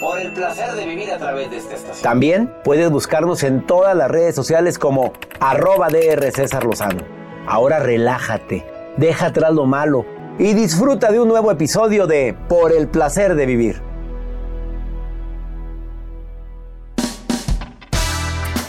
Por 0.00 0.18
el 0.18 0.32
placer 0.32 0.72
de 0.72 0.86
vivir 0.86 1.10
a 1.12 1.18
través 1.18 1.50
de 1.50 1.58
esta 1.58 1.74
estación. 1.74 2.02
También 2.02 2.52
puedes 2.64 2.90
buscarnos 2.90 3.42
en 3.42 3.66
todas 3.66 3.96
las 3.96 4.10
redes 4.10 4.34
sociales 4.34 4.78
como 4.78 5.12
arroba 5.40 5.88
DR 5.88 6.30
César 6.32 6.64
Lozano. 6.64 7.02
Ahora 7.46 7.78
relájate, 7.80 8.64
deja 8.96 9.26
atrás 9.26 9.52
lo 9.52 9.66
malo 9.66 10.04
y 10.38 10.54
disfruta 10.54 11.10
de 11.10 11.20
un 11.20 11.28
nuevo 11.28 11.50
episodio 11.50 12.06
de 12.06 12.36
Por 12.48 12.72
el 12.72 12.88
placer 12.88 13.34
de 13.34 13.46
vivir. 13.46 13.80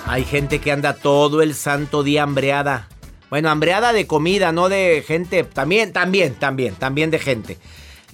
Hay 0.06 0.26
gente 0.26 0.60
que 0.60 0.72
anda 0.72 0.94
todo 0.94 1.42
el 1.42 1.56
santo 1.56 2.04
día 2.04 2.24
hambreada. 2.24 2.88
Bueno, 3.30 3.50
hambreada 3.50 3.94
de 3.94 4.06
comida, 4.06 4.52
no 4.52 4.70
de 4.70 5.04
gente. 5.08 5.44
También, 5.44 5.92
también, 5.92 6.36
también, 6.36 6.76
también 6.76 7.10
de 7.10 7.18
gente. 7.18 7.58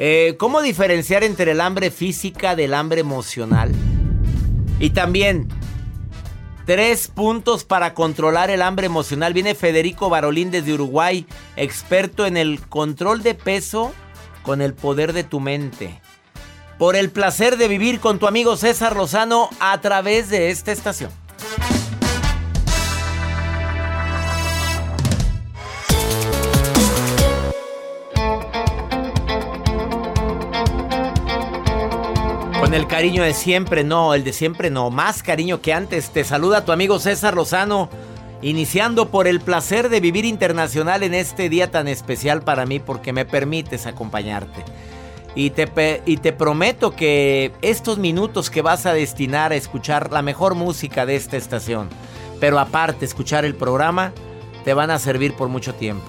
Eh, 0.02 0.38
¿Cómo 0.39 0.62
diferenciar 0.62 1.26
entre 1.26 1.52
el 1.52 1.59
hambre 1.59 1.91
física 1.91 2.55
del 2.55 2.73
hambre 2.73 3.02
emocional? 3.02 3.73
Y 4.80 4.91
también, 4.91 5.49
tres 6.66 7.09
puntos 7.09 7.66
para 7.66 7.94
controlar 7.94 8.49
el 8.49 8.62
hambre 8.62 8.85
emocional. 8.85 9.34
Viene 9.34 9.55
Federico 9.55 10.09
Barolín 10.09 10.52
desde 10.52 10.73
Uruguay, 10.73 11.27
experto 11.58 12.25
en 12.25 12.38
el 12.38 12.62
control 12.62 13.23
de 13.23 13.35
peso 13.35 13.92
con 14.44 14.61
el 14.61 14.73
poder 14.73 15.11
de 15.11 15.25
tu 15.25 15.42
mente. 15.42 16.00
Por 16.77 16.95
el 16.95 17.09
placer 17.09 17.58
de 17.58 17.67
vivir 17.67 18.00
con 18.00 18.20
tu 18.20 18.27
amigo 18.27 18.55
César 18.55 18.95
Lozano 18.95 19.50
a 19.59 19.81
través 19.81 20.30
de 20.30 20.50
esta 20.50 20.72
estación. 20.72 21.11
Con 32.70 32.75
el 32.75 32.86
cariño 32.86 33.23
de 33.23 33.34
siempre, 33.34 33.84
no, 33.84 34.14
el 34.14 34.23
de 34.23 34.31
siempre 34.31 34.70
no, 34.70 34.92
más 34.92 35.23
cariño 35.23 35.59
que 35.59 35.73
antes. 35.73 36.12
Te 36.12 36.23
saluda 36.23 36.66
tu 36.66 36.72
amigo 36.72 37.00
César 37.00 37.34
Lozano, 37.34 37.89
iniciando 38.44 39.09
por 39.09 39.26
el 39.26 39.42
placer 39.42 39.89
de 39.89 40.00
vivir 40.00 40.23
internacional 40.23 41.02
en 41.02 41.16
este 41.16 41.50
día 41.50 41.72
tan 41.72 41.88
especial 41.88 42.44
para 42.44 42.67
mí 42.67 42.78
porque 42.78 43.11
me 43.11 43.26
permites 43.26 43.88
acompañarte. 43.88 44.64
Y 45.34 45.50
te, 45.50 46.03
y 46.06 46.17
te 46.17 46.31
prometo 46.31 46.95
que 46.95 47.53
estos 47.64 47.98
minutos 47.98 48.52
que 48.52 48.61
vas 48.61 48.86
a 48.86 48.94
destinar 48.94 49.52
a 49.52 49.56
escuchar 49.56 50.11
la 50.11 50.22
mejor 50.22 50.54
música 50.54 51.08
de 51.08 51.16
esta 51.16 51.38
estación, 51.38 51.89
pero 52.39 52.59
aparte 52.59 53.04
escuchar 53.04 53.45
el 53.45 53.56
programa, 53.56 54.14
te 54.64 54.76
van 54.76 54.92
a 54.92 55.00
servir 55.00 55.33
por 55.33 55.50
mucho 55.50 55.73
tiempo. 55.73 56.06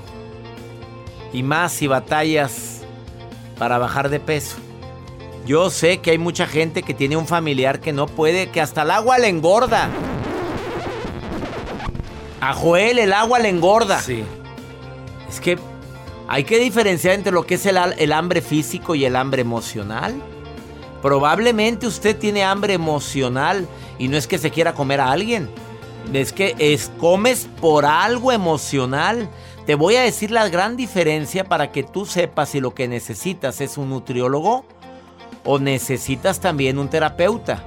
Y 1.32 1.42
más 1.42 1.72
si 1.72 1.86
batallas 1.86 2.82
para 3.56 3.78
bajar 3.78 4.10
de 4.10 4.20
peso. 4.20 4.58
Yo 5.46 5.70
sé 5.70 5.98
que 5.98 6.12
hay 6.12 6.18
mucha 6.18 6.46
gente 6.46 6.82
que 6.82 6.94
tiene 6.94 7.16
un 7.16 7.26
familiar 7.26 7.80
que 7.80 7.92
no 7.92 8.06
puede, 8.06 8.50
que 8.50 8.60
hasta 8.60 8.82
el 8.82 8.90
agua 8.90 9.18
le 9.18 9.28
engorda. 9.28 9.88
A 12.40 12.54
Joel 12.54 12.98
el 12.98 13.12
agua 13.12 13.38
le 13.38 13.48
engorda. 13.48 14.00
Sí. 14.00 14.22
Es 15.28 15.40
que 15.40 15.58
hay 16.28 16.44
que 16.44 16.58
diferenciar 16.58 17.14
entre 17.14 17.32
lo 17.32 17.44
que 17.44 17.54
es 17.54 17.66
el, 17.66 17.78
el, 17.98 18.12
hambre 18.12 18.40
físico 18.42 18.94
y 18.94 19.04
el 19.04 19.16
hambre 19.16 19.42
emocional. 19.42 20.14
Probablemente 21.02 21.86
usted 21.86 22.16
tiene 22.16 22.44
hambre 22.44 22.74
emocional 22.74 23.66
y 23.98 24.08
no 24.08 24.16
es 24.16 24.26
que 24.26 24.38
se 24.38 24.50
quiera 24.50 24.74
comer 24.74 25.00
a 25.00 25.10
alguien. 25.10 25.50
Es 26.12 26.32
que 26.32 26.54
es, 26.58 26.90
comes 26.98 27.48
por 27.60 27.84
algo 27.86 28.32
emocional. 28.32 29.28
Te 29.66 29.74
voy 29.74 29.96
a 29.96 30.02
decir 30.02 30.30
la 30.30 30.48
gran 30.48 30.76
diferencia 30.76 31.44
para 31.44 31.72
que 31.72 31.82
tú 31.82 32.06
sepas 32.06 32.50
si 32.50 32.60
lo 32.60 32.74
que 32.74 32.88
necesitas 32.88 33.60
es 33.60 33.78
un 33.78 33.90
nutriólogo 33.90 34.64
o 35.44 35.58
necesitas 35.58 36.40
también 36.40 36.78
un 36.78 36.88
terapeuta. 36.88 37.64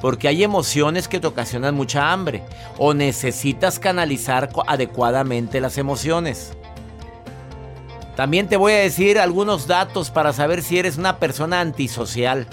Porque 0.00 0.28
hay 0.28 0.44
emociones 0.44 1.08
que 1.08 1.18
te 1.18 1.26
ocasionan 1.26 1.74
mucha 1.74 2.12
hambre. 2.12 2.42
O 2.78 2.92
necesitas 2.92 3.78
canalizar 3.78 4.50
adecuadamente 4.66 5.60
las 5.60 5.78
emociones. 5.78 6.52
También 8.16 8.46
te 8.46 8.56
voy 8.56 8.72
a 8.72 8.78
decir 8.78 9.18
algunos 9.18 9.66
datos 9.66 10.10
para 10.10 10.32
saber 10.32 10.62
si 10.62 10.78
eres 10.78 10.98
una 10.98 11.18
persona 11.18 11.60
antisocial. 11.60 12.46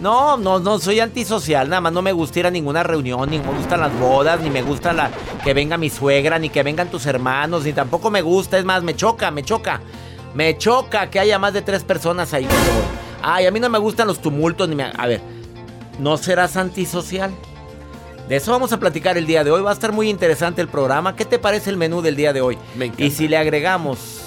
No, 0.00 0.36
no, 0.36 0.58
no 0.58 0.78
soy 0.78 1.00
antisocial, 1.00 1.70
nada 1.70 1.80
más 1.80 1.92
no 1.92 2.02
me 2.02 2.12
gusta 2.12 2.40
ir 2.40 2.46
a 2.46 2.50
ninguna 2.50 2.82
reunión, 2.82 3.30
ni 3.30 3.38
me 3.38 3.50
gustan 3.50 3.80
las 3.80 3.98
bodas, 3.98 4.40
ni 4.40 4.50
me 4.50 4.60
gusta 4.60 4.92
la, 4.92 5.10
que 5.42 5.54
venga 5.54 5.78
mi 5.78 5.88
suegra, 5.88 6.38
ni 6.38 6.50
que 6.50 6.62
vengan 6.62 6.90
tus 6.90 7.06
hermanos, 7.06 7.64
ni 7.64 7.72
tampoco 7.72 8.10
me 8.10 8.20
gusta, 8.20 8.58
es 8.58 8.64
más, 8.66 8.82
me 8.82 8.94
choca, 8.94 9.30
me 9.30 9.42
choca. 9.42 9.80
Me 10.34 10.58
choca 10.58 11.08
que 11.08 11.18
haya 11.18 11.38
más 11.38 11.54
de 11.54 11.62
tres 11.62 11.82
personas 11.82 12.34
ahí. 12.34 12.46
Ay, 13.28 13.44
a 13.46 13.50
mí 13.50 13.58
no 13.58 13.68
me 13.68 13.78
gustan 13.78 14.06
los 14.06 14.20
tumultos, 14.22 14.68
ni 14.68 14.76
me... 14.76 14.84
A 14.84 15.06
ver, 15.08 15.20
¿no 15.98 16.16
serás 16.16 16.56
antisocial? 16.56 17.34
De 18.28 18.36
eso 18.36 18.52
vamos 18.52 18.72
a 18.72 18.78
platicar 18.78 19.18
el 19.18 19.26
día 19.26 19.42
de 19.42 19.50
hoy. 19.50 19.62
Va 19.62 19.70
a 19.70 19.72
estar 19.72 19.90
muy 19.90 20.08
interesante 20.08 20.62
el 20.62 20.68
programa. 20.68 21.16
¿Qué 21.16 21.24
te 21.24 21.40
parece 21.40 21.70
el 21.70 21.76
menú 21.76 22.02
del 22.02 22.14
día 22.14 22.32
de 22.32 22.40
hoy? 22.40 22.56
Me 22.76 22.84
encanta. 22.84 23.02
Y 23.02 23.10
si 23.10 23.26
le 23.26 23.36
agregamos 23.36 24.25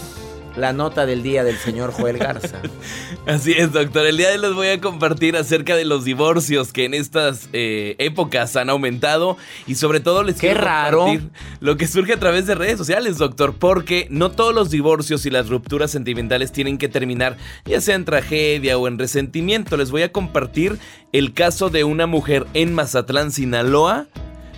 la 0.55 0.73
nota 0.73 1.05
del 1.05 1.23
día 1.23 1.43
del 1.43 1.57
señor 1.57 1.91
Joel 1.91 2.17
Garza. 2.17 2.61
Así 3.25 3.53
es, 3.53 3.71
doctor. 3.71 4.05
El 4.05 4.17
día 4.17 4.29
de 4.29 4.35
hoy 4.35 4.41
les 4.41 4.53
voy 4.53 4.67
a 4.67 4.81
compartir 4.81 5.37
acerca 5.37 5.75
de 5.75 5.85
los 5.85 6.03
divorcios 6.05 6.73
que 6.73 6.85
en 6.85 6.93
estas 6.93 7.49
eh, 7.53 7.95
épocas 7.99 8.55
han 8.55 8.69
aumentado 8.69 9.37
y 9.67 9.75
sobre 9.75 9.99
todo 9.99 10.23
les 10.23 10.35
Qué 10.35 10.47
quiero 10.47 10.61
raro. 10.61 10.99
compartir 11.05 11.29
lo 11.59 11.77
que 11.77 11.87
surge 11.87 12.13
a 12.13 12.19
través 12.19 12.45
de 12.47 12.55
redes 12.55 12.77
sociales, 12.77 13.17
doctor, 13.17 13.55
porque 13.57 14.07
no 14.09 14.31
todos 14.31 14.53
los 14.53 14.69
divorcios 14.69 15.25
y 15.25 15.29
las 15.29 15.49
rupturas 15.49 15.91
sentimentales 15.91 16.51
tienen 16.51 16.77
que 16.77 16.89
terminar 16.89 17.37
ya 17.65 17.81
sea 17.81 17.95
en 17.95 18.05
tragedia 18.05 18.77
o 18.77 18.87
en 18.87 18.97
resentimiento. 18.97 19.77
Les 19.77 19.91
voy 19.91 20.01
a 20.01 20.11
compartir 20.11 20.77
el 21.11 21.33
caso 21.33 21.69
de 21.69 21.83
una 21.83 22.07
mujer 22.07 22.45
en 22.53 22.73
Mazatlán, 22.73 23.31
Sinaloa, 23.31 24.07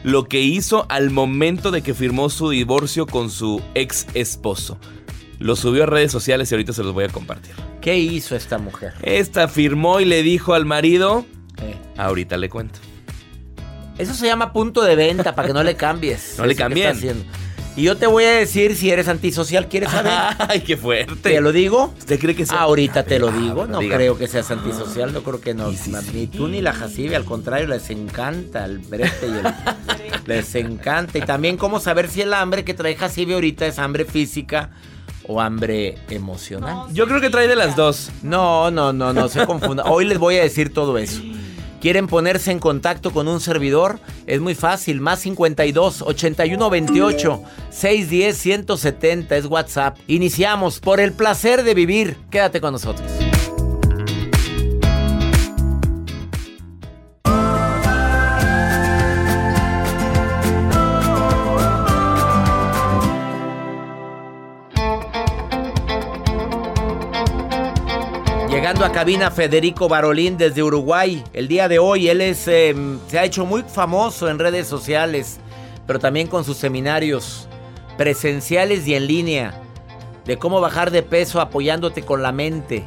lo 0.03 0.25
que 0.25 0.41
hizo 0.41 0.85
al 0.90 1.12
momento 1.12 1.69
de 1.72 1.81
que 1.81 1.94
firmó 1.94 2.29
su 2.29 2.50
divorcio 2.50 3.06
con 3.06 3.29
su 3.29 3.62
ex 3.75 4.08
esposo. 4.13 4.79
Lo 5.41 5.56
subió 5.56 5.84
a 5.84 5.85
redes 5.88 6.12
sociales 6.12 6.52
y 6.52 6.56
ahorita 6.56 6.72
se 6.72 6.84
los 6.84 6.94
voy 6.94 7.06
a 7.06 7.09
compartir. 7.09 7.53
¿Qué 7.81 7.97
hizo 7.97 8.35
esta 8.35 8.57
mujer? 8.59 8.94
Esta 9.02 9.47
firmó 9.47 10.00
y 10.00 10.06
le 10.06 10.22
dijo 10.24 10.53
al 10.53 10.66
marido, 10.66 11.25
Eh, 11.62 11.75
ahorita 11.97 12.38
le 12.38 12.47
cuento. 12.50 12.79
Eso 13.97 14.13
se 14.13 14.25
llama 14.28 14.53
punto 14.53 14.81
de 14.84 14.96
venta 14.96 15.35
para 15.35 15.47
que 15.47 15.53
no 15.53 15.63
le 15.63 15.75
cambies. 15.75 16.35
No 16.38 16.46
le 16.46 16.56
cambien. 16.56 16.96
Y 17.75 17.84
yo 17.84 17.96
te 17.96 18.06
voy 18.06 18.25
a 18.25 18.31
decir 18.31 18.75
si 18.75 18.91
eres 18.91 19.07
antisocial, 19.07 19.68
¿quieres 19.69 19.90
saber? 19.91 20.12
Ay, 20.50 20.59
qué 20.59 20.75
fuerte. 20.75 21.16
¿Te 21.22 21.40
lo 21.41 21.52
digo? 21.53 21.94
¿Usted 21.97 22.19
cree 22.19 22.35
que 22.35 22.46
sea? 22.46 22.59
Ahorita 22.62 23.03
te 23.03 23.18
lo 23.18 23.29
Ah, 23.29 23.31
digo, 23.38 23.66
no 23.66 23.79
dígame. 23.79 23.96
creo 24.03 24.18
que 24.18 24.28
seas 24.28 24.52
antisocial, 24.52 25.13
no 25.13 25.23
creo 25.23 25.40
que 25.40 25.53
no. 25.53 25.72
Y 25.72 25.78
sí, 25.78 25.91
sí. 26.03 26.12
Ni 26.13 26.28
tú 26.28 26.50
ni 26.50 26.62
la 26.62 26.73
Jacibe, 26.73 27.16
al 27.16 27.23
contrario, 27.23 27.68
les 27.68 27.90
encanta 27.90 28.66
el 28.66 28.79
brete 28.79 29.25
y 29.25 29.29
el... 29.29 29.53
les 30.28 30.53
encanta. 30.56 31.18
Y 31.18 31.22
también 31.22 31.56
cómo 31.56 31.79
saber 31.79 32.09
si 32.09 32.22
el 32.22 32.34
hambre 32.34 32.66
que 32.66 32.73
trae 32.73 32.96
Jacibe 32.96 33.35
ahorita 33.35 33.66
es 33.66 33.79
hambre 33.79 34.03
física 34.03 34.72
o 35.28 35.42
hambre 35.42 35.98
emocional. 36.09 36.88
Yo 36.94 37.08
creo 37.08 37.22
que 37.22 37.30
trae 37.30 37.48
de 37.48 37.56
las 37.56 37.76
dos. 37.76 38.12
No, 38.24 38.72
no, 38.72 38.94
no, 38.94 39.14
no 39.14 39.28
se 39.30 39.46
confunda. 39.46 39.84
Hoy 39.86 40.06
les 40.06 40.18
voy 40.18 40.38
a 40.38 40.44
decir 40.44 40.74
todo 40.74 40.98
eso. 40.98 41.22
¿Quieren 41.82 42.06
ponerse 42.06 42.52
en 42.52 42.59
contacto 42.59 43.12
con 43.12 43.28
un 43.28 43.40
servidor? 43.40 44.00
Es 44.28 44.40
muy 44.40 44.54
fácil, 44.54 45.02
más 45.02 45.20
52 45.22 46.04
81 46.04 46.70
28 46.70 47.42
610 47.72 48.38
170 48.38 49.35
es 49.35 49.46
WhatsApp. 49.47 49.97
Iniciamos 50.06 50.79
por 50.79 51.00
el 51.00 51.12
placer 51.12 51.64
de 51.64 51.74
vivir. 51.74 52.17
Quédate 52.29 52.62
con 52.62 52.74
nosotros. 52.74 53.09
Llegando 68.72 68.85
a 68.85 68.97
cabina 68.97 69.32
Federico 69.32 69.90
Barolín 69.90 70.38
desde 70.38 70.64
Uruguay. 70.64 71.22
El 71.34 71.50
día 71.50 71.68
de 71.68 71.78
hoy 71.78 72.08
él 72.08 72.22
es, 72.22 72.47
eh, 72.47 72.73
se 73.09 73.20
ha 73.20 73.26
hecho 73.26 73.46
muy 73.46 73.64
famoso 73.64 74.29
en 74.29 74.40
redes 74.40 74.66
sociales, 74.66 75.41
pero 75.85 76.00
también 76.00 76.28
con 76.28 76.46
sus 76.46 76.56
seminarios 76.56 77.50
presenciales 77.97 78.88
y 78.88 78.96
en 78.96 79.08
línea 79.08 79.62
de 80.23 80.38
cómo 80.38 80.62
bajar 80.62 80.90
de 80.90 81.03
peso 81.03 81.41
apoyándote 81.41 82.03
con 82.03 82.23
la 82.23 82.32
mente. 82.32 82.85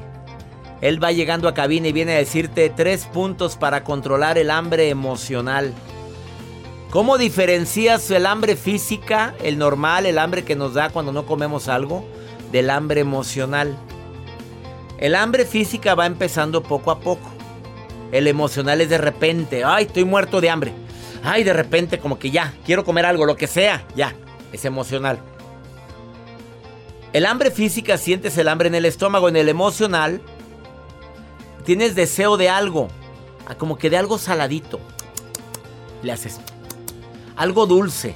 Él 0.81 1.05
va 1.05 1.13
llegando 1.13 1.49
a 1.49 1.55
cabina 1.55 1.89
y 1.89 1.93
viene 1.93 2.15
a 2.15 2.19
decirte 2.19 2.71
tres 2.71 3.05
puntos 3.05 3.57
para 3.57 3.85
controlar 3.85 4.39
el 4.39 4.51
hambre 4.51 4.89
emocional. 4.89 5.75
¿Cómo 6.89 7.19
diferencias 7.19 8.11
el 8.11 8.25
hambre 8.25 8.57
física, 8.57 9.35
el 9.43 9.59
normal, 9.59 10.07
el 10.07 10.19
hambre 10.19 10.45
que 10.45 10.57
nos 10.57 10.73
da 10.73 10.89
cuando 10.89 11.13
no 11.13 11.27
comemos 11.27 11.69
algo, 11.69 12.07
del 12.53 12.71
hambre 12.71 13.03
emocional? 13.03 13.77
El 14.99 15.15
hambre 15.15 15.45
física 15.45 15.95
va 15.95 16.07
empezando 16.07 16.63
poco 16.63 16.91
a 16.91 17.01
poco. 17.01 17.31
El 18.13 18.27
emocional 18.27 18.81
es 18.81 18.89
de 18.89 18.99
repente, 18.99 19.65
ay, 19.65 19.85
estoy 19.85 20.05
muerto 20.05 20.41
de 20.41 20.51
hambre. 20.51 20.73
Ay, 21.23 21.43
de 21.43 21.53
repente 21.53 21.99
como 21.99 22.19
que 22.19 22.31
ya, 22.31 22.55
quiero 22.65 22.85
comer 22.85 23.07
algo, 23.07 23.27
lo 23.27 23.37
que 23.37 23.47
sea, 23.47 23.87
ya, 23.97 24.15
es 24.53 24.65
emocional. 24.65 25.19
El 27.13 27.27
hambre 27.27 27.51
física 27.51 27.97
sientes 27.97 28.37
el 28.39 28.49
hambre 28.49 28.69
en 28.69 28.75
el 28.75 28.85
estómago, 28.85 29.29
en 29.29 29.37
el 29.37 29.49
emocional 29.49 30.21
tienes 31.65 31.95
deseo 31.95 32.37
de 32.37 32.49
algo, 32.49 32.89
como 33.59 33.79
que 33.79 33.91
de 33.91 33.97
algo 33.97 34.19
saladito. 34.19 34.81
Le 36.03 36.13
haces 36.13 36.41
algo 37.37 37.67
dulce. 37.67 38.15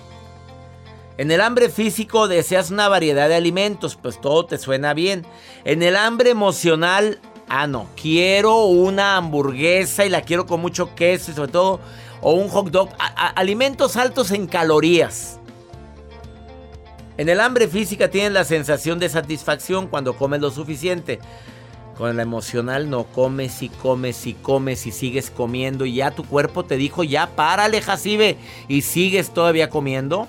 En 1.19 1.33
el 1.33 1.41
hambre 1.41 1.69
físico 1.69 2.29
deseas 2.29 2.71
una 2.71 2.89
variedad 2.89 3.29
de 3.29 3.35
alimentos, 3.35 3.97
pues 4.01 4.21
todo 4.21 4.47
te 4.47 4.57
suena 4.57 4.95
bien. 4.95 5.27
En 5.65 5.83
el 5.83 5.97
hambre 5.97 6.31
emocional, 6.31 7.19
ah, 7.49 7.67
no, 7.67 7.89
quiero 8.01 8.67
una 8.67 9.17
hamburguesa 9.17 10.07
y 10.07 10.11
la 10.11 10.23
quiero 10.23 10.47
con 10.47 10.61
mucho 10.61 10.95
queso 10.95 11.33
y 11.33 11.35
sobre 11.35 11.51
todo, 11.51 11.81
o 12.21 12.35
un 12.35 12.49
hot 12.49 12.71
dog. 12.71 12.91
alimentos 13.35 13.97
altos 13.97 14.31
en 14.31 14.47
calorías. 14.47 15.41
En 17.17 17.29
el 17.29 17.41
hambre 17.41 17.67
física 17.67 18.09
tienes 18.09 18.31
la 18.31 18.45
sensación 18.45 19.01
de 19.01 19.09
satisfacción 19.09 19.89
cuando 19.89 20.17
comes 20.17 20.41
lo 20.41 20.53
suficiente. 20.53 21.19
Con 21.97 22.17
la 22.17 22.23
emocional 22.23 22.91
no 22.91 23.03
comes 23.03 23.61
y 23.65 23.71
comes 23.71 24.25
y 24.25 24.35
comes 24.35 24.87
y 24.87 24.93
sigues 24.93 25.33
comiendo 25.33 25.85
y 25.85 25.97
ya 25.97 26.13
tu 26.13 26.23
cuerpo 26.23 26.65
te 26.65 26.77
dijo 26.77 27.03
ya 27.03 27.27
párale 27.35 27.83
Jacibe 27.83 28.37
y 28.69 28.83
sigues 28.83 29.35
todavía 29.35 29.69
comiendo. 29.69 30.29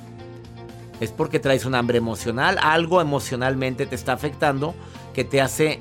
Es 0.99 1.11
porque 1.11 1.39
traes 1.39 1.65
un 1.65 1.75
hambre 1.75 1.97
emocional, 1.97 2.57
algo 2.61 3.01
emocionalmente 3.01 3.85
te 3.85 3.95
está 3.95 4.13
afectando 4.13 4.75
que 5.13 5.23
te 5.23 5.41
hace 5.41 5.79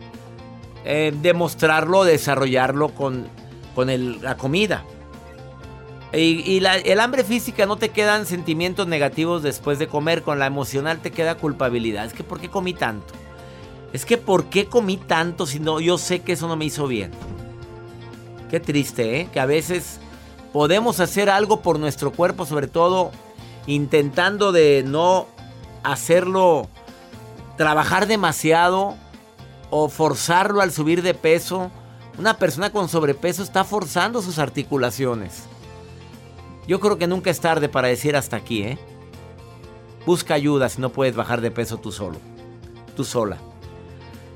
eh, 0.85 1.13
demostrarlo, 1.21 2.05
desarrollarlo 2.05 2.91
con, 2.91 3.27
con 3.75 4.23
la 4.23 4.37
comida. 4.37 4.85
Y, 6.13 6.65
el 6.65 7.01
hambre 7.01 7.23
física 7.23 7.67
no 7.67 7.77
te 7.77 7.91
quedan 7.91 8.25
sentimientos 8.25 8.87
negativos 8.87 9.43
después 9.43 9.79
de 9.79 9.89
comer, 9.89 10.23
con 10.23 10.39
la 10.39 10.47
emocional 10.47 11.01
te 11.01 11.11
queda 11.11 11.35
culpabilidad. 11.35 12.07
Es 12.07 12.15
que 12.15 12.25
¿por 12.25 12.41
qué 12.41 12.49
comí 12.49 12.73
tanto? 12.73 13.13
Es 13.93 14.07
que 14.07 14.17
¿por 14.17 14.47
qué 14.47 14.67
comí 14.67 14.97
tanto 14.97 15.47
si 15.47 15.61
no 15.61 15.81
yo 15.81 15.99
sé 15.99 16.21
que 16.21 16.33
eso 16.33 16.49
no 16.49 16.57
me 16.57 16.65
hizo 16.65 16.87
bien? 16.87 17.11
Qué 18.51 18.59
triste, 18.59 19.21
¿eh? 19.21 19.29
Que 19.33 19.41
a 19.41 19.47
veces 19.47 20.01
podemos 20.53 21.01
hacer 21.01 21.29
algo 21.29 21.61
por 21.61 21.79
nuestro 21.79 22.11
cuerpo, 22.11 22.47
sobre 22.47 22.69
todo 22.69 23.11
intentando 23.69 24.51
de 24.51 24.83
no 24.85 25.27
hacerlo 25.85 26.69
trabajar 27.57 28.07
demasiado 28.07 28.97
o 29.71 29.89
forzarlo 29.91 30.63
al 30.63 30.73
subir 30.73 31.03
de 31.03 31.15
peso. 31.15 31.71
Una 32.19 32.39
persona 32.39 32.71
con 32.71 32.89
sobrepeso 32.89 33.43
está 33.43 33.63
forzando 33.65 34.23
sus 34.23 34.39
articulaciones. 34.39 35.45
Yo 36.67 36.81
creo 36.81 36.99
que 36.99 37.07
nunca 37.07 37.31
es 37.31 37.41
tarde 37.41 37.69
para 37.69 37.89
decir 37.89 38.17
hasta 38.17 38.37
aquí, 38.37 38.63
¿eh? 38.63 38.79
Busca 40.07 40.35
ayuda 40.35 40.69
si 40.69 40.81
no 40.81 40.89
puedes 40.89 41.15
bajar 41.15 41.43
de 41.43 41.51
peso 41.51 41.77
tú 41.77 41.93
solo. 41.93 42.17
Tú 42.97 43.05
sola. 43.05 43.37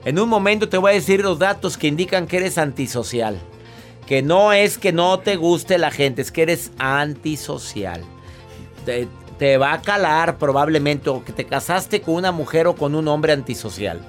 En 0.05 0.19
un 0.19 0.29
momento 0.29 0.69
te 0.69 0.77
voy 0.77 0.93
a 0.93 0.95
decir 0.95 1.23
los 1.23 1.39
datos 1.39 1.79
que 1.79 1.87
indican 1.87 2.27
que 2.27 2.37
eres 2.37 2.59
antisocial. 2.59 3.41
Que 4.07 4.21
no 4.21 4.53
es 4.53 4.77
que 4.77 4.93
no 4.93 5.21
te 5.21 5.37
guste 5.37 5.79
la 5.79 5.91
gente, 5.91 6.21
es 6.21 6.31
que 6.31 6.43
eres 6.43 6.71
antisocial. 6.79 8.03
Va 9.59 9.73
a 9.75 9.83
calar 9.83 10.39
probablemente 10.39 11.11
o 11.11 11.25
que 11.25 11.33
te 11.33 11.45
casaste 11.45 12.01
con 12.01 12.15
una 12.15 12.33
mujer 12.33 12.67
o 12.67 12.75
con 12.75 12.95
un 12.95 13.09
hombre 13.09 13.33
antisocial. 13.33 14.01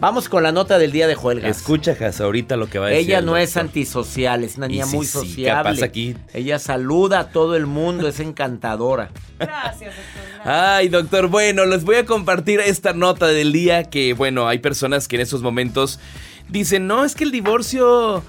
Vamos 0.00 0.30
con 0.30 0.42
la 0.42 0.50
nota 0.50 0.78
del 0.78 0.92
día 0.92 1.06
de 1.06 1.14
Joel 1.14 1.44
Escucha, 1.44 1.94
Jas, 1.94 2.22
ahorita 2.22 2.56
lo 2.56 2.70
que 2.70 2.78
va 2.78 2.86
a 2.86 2.88
decir. 2.88 3.06
Ella 3.06 3.20
no 3.20 3.36
es 3.36 3.58
antisocial, 3.58 4.44
es 4.44 4.56
una 4.56 4.66
niña 4.66 4.86
muy 4.86 5.04
sociable. 5.04 5.70
¿qué 5.70 5.74
pasa 5.74 5.84
aquí? 5.84 6.16
Ella 6.32 6.58
saluda 6.58 7.20
a 7.20 7.28
todo 7.28 7.54
el 7.54 7.66
mundo, 7.66 8.08
es 8.08 8.18
encantadora. 8.18 9.10
Gracias, 9.38 9.94
doctor. 9.94 10.50
Ay, 10.50 10.88
doctor, 10.88 11.28
bueno, 11.28 11.66
les 11.66 11.84
voy 11.84 11.96
a 11.96 12.06
compartir 12.06 12.60
esta 12.60 12.94
nota 12.94 13.26
del 13.26 13.52
día 13.52 13.84
que, 13.84 14.14
bueno, 14.14 14.48
hay 14.48 14.58
personas 14.60 15.06
que 15.06 15.16
en 15.16 15.22
esos 15.22 15.42
momentos 15.42 16.00
dicen, 16.48 16.86
no, 16.86 17.04
es 17.04 17.14
que 17.14 17.24
el 17.24 17.30
divorcio 17.30 18.22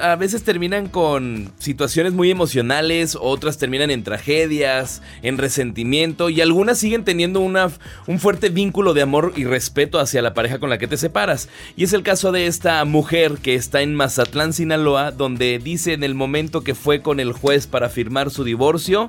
a 0.00 0.16
veces 0.16 0.42
terminan 0.42 0.88
con 0.88 1.52
situaciones 1.58 2.12
muy 2.12 2.30
emocionales, 2.30 3.16
otras 3.18 3.56
terminan 3.56 3.90
en 3.90 4.04
tragedias, 4.04 5.00
en 5.22 5.38
resentimiento 5.38 6.28
y 6.28 6.40
algunas 6.40 6.78
siguen 6.78 7.04
teniendo 7.04 7.40
una, 7.40 7.70
un 8.06 8.18
fuerte 8.18 8.50
vínculo 8.50 8.92
de 8.92 9.02
amor 9.02 9.32
y 9.36 9.44
respeto 9.44 9.98
hacia 9.98 10.22
la 10.22 10.34
pareja 10.34 10.58
con 10.58 10.68
la 10.70 10.78
que 10.78 10.86
te 10.86 10.96
separas. 10.96 11.48
Y 11.76 11.84
es 11.84 11.92
el 11.92 12.02
caso 12.02 12.30
de 12.30 12.46
esta 12.46 12.84
mujer 12.84 13.38
que 13.42 13.54
está 13.54 13.80
en 13.80 13.94
Mazatlán, 13.94 14.52
Sinaloa, 14.52 15.12
donde 15.12 15.58
dice 15.58 15.94
en 15.94 16.04
el 16.04 16.14
momento 16.14 16.62
que 16.62 16.74
fue 16.74 17.00
con 17.00 17.18
el 17.18 17.32
juez 17.32 17.66
para 17.66 17.88
firmar 17.88 18.30
su 18.30 18.44
divorcio, 18.44 19.08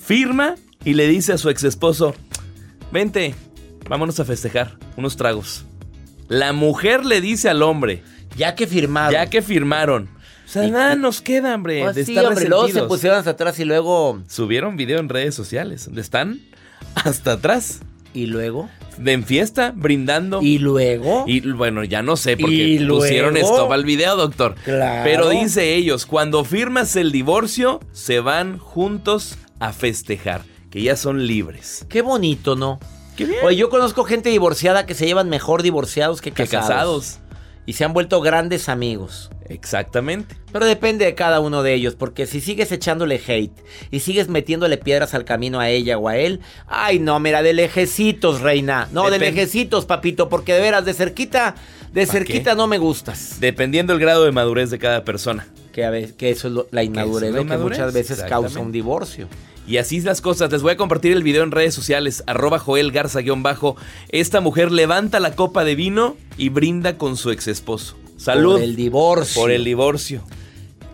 firma 0.00 0.54
y 0.84 0.94
le 0.94 1.06
dice 1.06 1.34
a 1.34 1.38
su 1.38 1.50
ex 1.50 1.64
esposo, 1.64 2.14
vente, 2.92 3.34
vámonos 3.88 4.20
a 4.20 4.24
festejar 4.24 4.78
unos 4.96 5.16
tragos. 5.16 5.64
La 6.28 6.52
mujer 6.52 7.04
le 7.04 7.20
dice 7.20 7.48
al 7.48 7.62
hombre, 7.62 8.02
ya 8.36 8.54
que 8.54 8.66
firmaron. 8.66 9.12
Ya 9.12 9.26
que 9.26 9.42
firmaron. 9.42 10.08
O 10.44 10.48
sea, 10.48 10.66
nada 10.68 10.94
nos 10.94 11.20
queda, 11.20 11.54
hombre. 11.54 11.82
Pues 11.82 11.96
de 11.96 12.04
sí, 12.04 12.16
hombre, 12.18 12.48
luego 12.48 12.68
se 12.68 12.82
pusieron 12.82 13.18
hasta 13.18 13.30
atrás 13.30 13.58
y 13.58 13.64
luego. 13.64 14.22
Subieron 14.28 14.76
video 14.76 15.00
en 15.00 15.08
redes 15.08 15.34
sociales. 15.34 15.86
Donde 15.86 16.00
están 16.00 16.40
hasta 16.94 17.32
atrás. 17.32 17.80
¿Y 18.14 18.26
luego? 18.26 18.70
En 19.04 19.24
fiesta, 19.24 19.72
brindando. 19.74 20.40
¿Y 20.40 20.58
luego? 20.58 21.24
Y 21.26 21.40
bueno, 21.52 21.84
ya 21.84 22.02
no 22.02 22.16
sé 22.16 22.36
porque 22.36 22.82
pusieron 22.88 23.36
esto 23.36 23.70
al 23.72 23.84
video, 23.84 24.16
doctor. 24.16 24.54
Claro. 24.64 25.02
Pero 25.04 25.28
dice 25.28 25.74
ellos, 25.74 26.06
cuando 26.06 26.44
firmas 26.44 26.96
el 26.96 27.12
divorcio, 27.12 27.80
se 27.92 28.20
van 28.20 28.58
juntos 28.58 29.36
a 29.58 29.72
festejar, 29.72 30.42
que 30.70 30.80
ya 30.80 30.96
son 30.96 31.26
libres. 31.26 31.84
Qué 31.88 32.00
bonito, 32.02 32.56
¿no? 32.56 32.78
Qué 33.16 33.24
bien. 33.26 33.40
Oye, 33.44 33.56
yo 33.56 33.68
conozco 33.68 34.04
gente 34.04 34.30
divorciada 34.30 34.86
que 34.86 34.94
se 34.94 35.06
llevan 35.06 35.28
mejor 35.28 35.62
divorciados 35.62 36.20
que 36.20 36.30
casados. 36.32 36.50
Que 36.50 36.56
casados 36.56 37.18
y 37.66 37.74
se 37.74 37.84
han 37.84 37.92
vuelto 37.92 38.20
grandes 38.20 38.68
amigos. 38.68 39.30
Exactamente. 39.48 40.36
Pero 40.52 40.66
depende 40.66 41.04
de 41.04 41.14
cada 41.14 41.40
uno 41.40 41.62
de 41.62 41.74
ellos, 41.74 41.94
porque 41.94 42.26
si 42.26 42.40
sigues 42.40 42.72
echándole 42.72 43.20
hate 43.26 43.52
y 43.90 44.00
sigues 44.00 44.28
metiéndole 44.28 44.78
piedras 44.78 45.14
al 45.14 45.24
camino 45.24 45.60
a 45.60 45.68
ella 45.68 45.98
o 45.98 46.08
a 46.08 46.16
él, 46.16 46.40
ay 46.66 46.98
no, 46.98 47.20
mira, 47.20 47.42
de 47.42 47.52
lejecitos, 47.52 48.40
reina. 48.40 48.88
No, 48.92 49.10
de 49.10 49.18
lejecitos, 49.18 49.84
papito, 49.84 50.28
porque 50.28 50.54
de 50.54 50.60
veras, 50.60 50.84
de 50.84 50.94
cerquita, 50.94 51.56
de 51.92 52.06
cerquita 52.06 52.54
no 52.54 52.66
me 52.66 52.78
gustas. 52.78 53.36
Dependiendo 53.40 53.92
el 53.92 54.00
grado 54.00 54.24
de 54.24 54.32
madurez 54.32 54.70
de 54.70 54.78
cada 54.78 55.04
persona. 55.04 55.46
Que, 55.76 55.84
a 55.84 55.90
veces, 55.90 56.14
que 56.14 56.30
eso 56.30 56.48
es 56.48 56.54
la 56.70 56.82
inmadurez, 56.84 57.34
lo 57.34 57.44
que 57.44 57.58
muchas 57.58 57.92
veces 57.92 58.22
causa 58.22 58.60
un 58.60 58.72
divorcio. 58.72 59.28
Y 59.68 59.76
así 59.76 60.00
las 60.00 60.22
cosas. 60.22 60.50
Les 60.50 60.62
voy 60.62 60.72
a 60.72 60.78
compartir 60.78 61.12
el 61.12 61.22
video 61.22 61.42
en 61.42 61.50
redes 61.50 61.74
sociales. 61.74 62.24
Arroba 62.26 62.58
Joel 62.58 62.92
Garza-bajo. 62.92 63.76
Esta 64.08 64.40
mujer 64.40 64.72
levanta 64.72 65.20
la 65.20 65.36
copa 65.36 65.64
de 65.64 65.74
vino 65.74 66.16
y 66.38 66.48
brinda 66.48 66.96
con 66.96 67.18
su 67.18 67.30
ex 67.30 67.46
esposo. 67.46 67.94
Salud. 68.16 68.54
Por 68.54 68.62
el 68.62 68.74
divorcio. 68.74 69.42
Por 69.42 69.50
el 69.50 69.64
divorcio. 69.64 70.22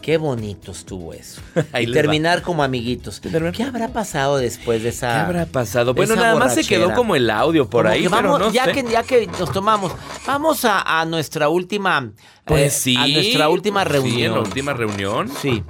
Qué 0.03 0.17
bonito 0.17 0.73
estuvo 0.73 1.15
eso. 1.15 1.41
y 1.81 1.91
terminar 1.93 2.43
como 2.43 2.65
amiguitos. 2.65 3.21
¿Qué 3.21 3.63
habrá 3.63 3.89
pasado 3.89 4.37
después 4.37 4.83
de 4.83 4.89
esa? 4.89 5.13
¿Qué 5.13 5.21
habrá 5.21 5.47
pasado? 5.47 5.95
Bueno, 5.95 6.17
nada 6.17 6.35
más 6.35 6.55
se 6.55 6.65
quedó 6.65 6.93
como 6.93 7.15
el 7.15 7.31
audio 7.31 7.71
por 7.71 7.87
ahí. 7.87 8.09
vamos, 8.09 8.53
ya, 8.53 8.73
que, 8.73 8.83
ya 8.83 9.05
que 9.05 9.29
nos 9.39 9.53
tomamos, 9.53 9.93
vamos 10.27 10.65
a, 10.65 11.05
nuestra 11.07 11.49
última. 11.49 12.11
Pues 12.45 12.73
sí. 12.73 12.97
A 12.97 13.07
nuestra 13.07 13.49
última 13.49 13.85
reunión. 13.85 14.17
Sí, 14.17 14.25
en 14.25 14.33
la 14.35 14.41
última 14.41 14.73
reunión. 14.73 15.31
Sí. 15.41 15.63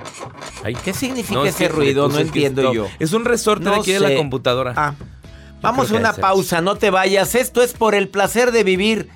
¿Qué 0.83 0.95
significa 0.95 1.43
ese 1.47 1.69
ruido? 1.69 2.09
No 2.09 2.19
entiendo 2.19 2.73
yo. 2.73 2.89
Es 2.99 3.13
un 3.13 3.27
resorte 3.27 3.69
de 3.69 3.77
aquí 3.77 3.93
de 3.93 4.01
la 4.01 4.17
computadora. 4.17 4.73
Ah. 4.77 4.95
Vamos 5.61 5.93
a 5.93 5.95
una 5.95 6.15
pausa, 6.15 6.61
no 6.63 6.77
te 6.77 6.91
vayas. 6.91 7.35
Esto 7.35 7.63
es 7.63 7.75
por 7.75 7.95
el 7.95 8.09
placer 8.09 8.51
de 8.51 8.65
vivir. 8.65 9.11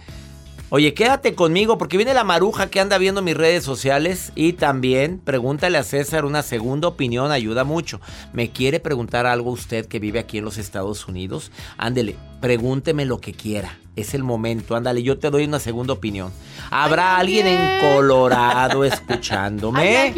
Oye, 0.69 0.95
quédate 0.95 1.37
conmigo 1.37 1.79
porque 1.79 1.97
viene 1.97 2.13
la 2.13 2.25
maruja 2.25 2.69
que 2.69 2.81
anda 2.81 2.99
viendo 2.99 3.23
mis 3.23 3.37
redes 3.37 3.63
sociales 3.63 4.33
y 4.35 4.55
también 4.55 5.21
pregúntale 5.21 5.79
a 5.79 5.85
César 5.85 6.25
una 6.25 6.43
segunda 6.43 6.89
opinión, 6.89 7.31
ayuda 7.31 7.63
mucho. 7.63 8.01
¿Me 8.33 8.51
quiere 8.51 8.81
preguntar 8.81 9.27
algo 9.27 9.53
usted 9.53 9.87
que 9.87 10.01
vive 10.01 10.19
aquí 10.19 10.39
en 10.39 10.45
los 10.45 10.59
Estados 10.59 11.07
Unidos? 11.07 11.53
Ándele, 11.79 12.17
pregúnteme 12.41 13.05
lo 13.05 13.21
que 13.21 13.33
quiera. 13.33 13.79
Es 13.95 14.13
el 14.13 14.25
momento, 14.25 14.75
ándale, 14.75 15.05
yo 15.05 15.21
te 15.21 15.31
doy 15.31 15.45
una 15.45 15.61
segunda 15.61 15.93
opinión. 15.93 16.33
¿Habrá 16.69 17.17
alguien 17.17 17.47
en 17.47 17.81
Colorado 17.81 18.85
escuchándome? 18.85 20.13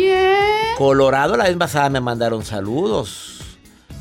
Colorado, 0.79 1.37
la 1.37 1.45
vez 1.45 1.59
pasada 1.59 1.91
me 1.91 2.01
mandaron 2.01 2.43
saludos. 2.43 3.43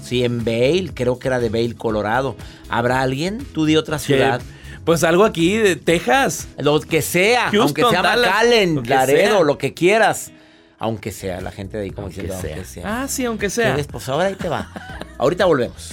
Sí, 0.01 0.23
en 0.23 0.45
Vail, 0.45 0.93
creo 0.93 1.19
que 1.19 1.27
era 1.27 1.39
de 1.39 1.49
Vail, 1.49 1.75
Colorado. 1.75 2.37
¿Habrá 2.69 3.01
alguien? 3.01 3.45
Tú 3.53 3.65
de 3.65 3.77
otra 3.77 3.99
ciudad. 3.99 4.41
Pues 4.87 5.03
algo 5.03 5.25
aquí 5.25 5.57
de 5.57 5.75
Texas. 5.75 6.47
Lo 6.57 6.79
que 6.79 7.01
sea, 7.01 7.49
aunque 7.49 7.83
sea 7.83 8.01
McAllen, 8.01 8.83
Laredo, 8.87 9.43
lo 9.43 9.57
que 9.57 9.73
quieras. 9.73 10.31
Aunque 10.79 11.11
sea, 11.11 11.41
la 11.41 11.51
gente 11.51 11.75
de 11.75 11.83
ahí 11.83 11.91
como 11.91 12.07
diciendo, 12.07 12.35
aunque 12.35 12.63
sea. 12.63 13.01
Ah, 13.03 13.07
sí, 13.09 13.25
aunque 13.25 13.49
sea. 13.49 13.75
Pues 13.91 14.07
ahora 14.07 14.27
ahí 14.27 14.35
te 14.35 14.47
va. 14.47 14.71
Ahorita 15.17 15.43
volvemos. 15.43 15.91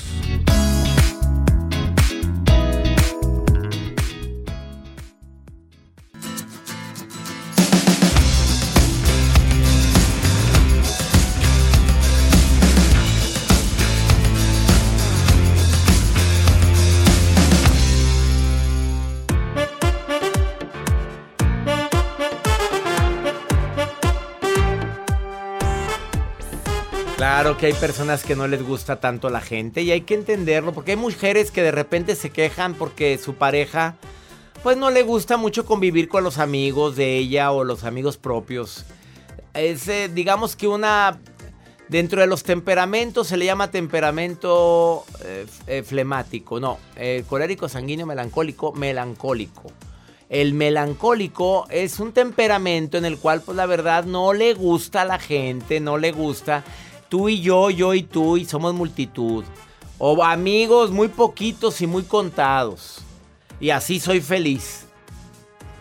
Claro 27.34 27.58
que 27.58 27.66
hay 27.66 27.72
personas 27.72 28.22
que 28.22 28.36
no 28.36 28.46
les 28.46 28.62
gusta 28.62 29.00
tanto 29.00 29.28
la 29.28 29.40
gente 29.40 29.82
y 29.82 29.90
hay 29.90 30.02
que 30.02 30.14
entenderlo 30.14 30.72
porque 30.72 30.92
hay 30.92 30.96
mujeres 30.96 31.50
que 31.50 31.64
de 31.64 31.72
repente 31.72 32.14
se 32.14 32.30
quejan 32.30 32.74
porque 32.74 33.18
su 33.18 33.34
pareja 33.34 33.96
pues 34.62 34.76
no 34.76 34.88
le 34.92 35.02
gusta 35.02 35.36
mucho 35.36 35.66
convivir 35.66 36.08
con 36.08 36.22
los 36.22 36.38
amigos 36.38 36.94
de 36.94 37.18
ella 37.18 37.50
o 37.50 37.64
los 37.64 37.82
amigos 37.82 38.18
propios. 38.18 38.84
Es 39.52 39.88
eh, 39.88 40.08
digamos 40.14 40.54
que 40.54 40.68
una 40.68 41.18
dentro 41.88 42.20
de 42.20 42.28
los 42.28 42.44
temperamentos 42.44 43.26
se 43.26 43.36
le 43.36 43.46
llama 43.46 43.72
temperamento 43.72 45.04
eh, 45.24 45.46
eh, 45.66 45.82
flemático, 45.82 46.60
no, 46.60 46.78
colérico, 47.28 47.68
sanguíneo, 47.68 48.06
melancólico, 48.06 48.72
melancólico. 48.74 49.72
El 50.28 50.54
melancólico 50.54 51.66
es 51.68 51.98
un 51.98 52.12
temperamento 52.12 52.96
en 52.96 53.04
el 53.04 53.18
cual 53.18 53.42
pues 53.42 53.56
la 53.56 53.66
verdad 53.66 54.04
no 54.04 54.32
le 54.32 54.54
gusta 54.54 55.02
a 55.02 55.04
la 55.04 55.18
gente, 55.18 55.80
no 55.80 55.98
le 55.98 56.12
gusta 56.12 56.62
tú 57.08 57.28
y 57.28 57.40
yo, 57.40 57.70
yo 57.70 57.94
y 57.94 58.02
tú, 58.02 58.36
y 58.36 58.44
somos 58.44 58.74
multitud. 58.74 59.44
O 59.98 60.22
amigos 60.22 60.90
muy 60.90 61.08
poquitos 61.08 61.80
y 61.80 61.86
muy 61.86 62.02
contados. 62.02 62.98
Y 63.60 63.70
así 63.70 64.00
soy 64.00 64.20
feliz. 64.20 64.86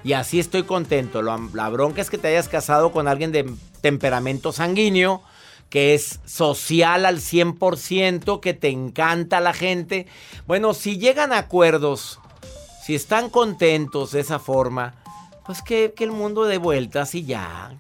Y 0.03 0.13
así 0.13 0.39
estoy 0.39 0.63
contento. 0.63 1.21
La 1.21 1.69
bronca 1.69 2.01
es 2.01 2.09
que 2.09 2.17
te 2.17 2.27
hayas 2.27 2.49
casado 2.49 2.91
con 2.91 3.07
alguien 3.07 3.31
de 3.31 3.49
temperamento 3.81 4.51
sanguíneo, 4.51 5.23
que 5.69 5.93
es 5.93 6.19
social 6.25 7.05
al 7.05 7.17
100%, 7.17 8.39
que 8.39 8.53
te 8.53 8.69
encanta 8.69 9.39
la 9.39 9.53
gente. 9.53 10.07
Bueno, 10.45 10.73
si 10.73 10.97
llegan 10.97 11.33
a 11.33 11.39
acuerdos, 11.39 12.19
si 12.85 12.95
están 12.95 13.29
contentos 13.29 14.11
de 14.11 14.19
esa 14.19 14.39
forma, 14.39 14.95
pues 15.45 15.61
que, 15.61 15.93
que 15.95 16.03
el 16.03 16.11
mundo 16.11 16.43
de 16.45 16.57
vueltas 16.57 17.15
y 17.15 17.23
ya. 17.23 17.77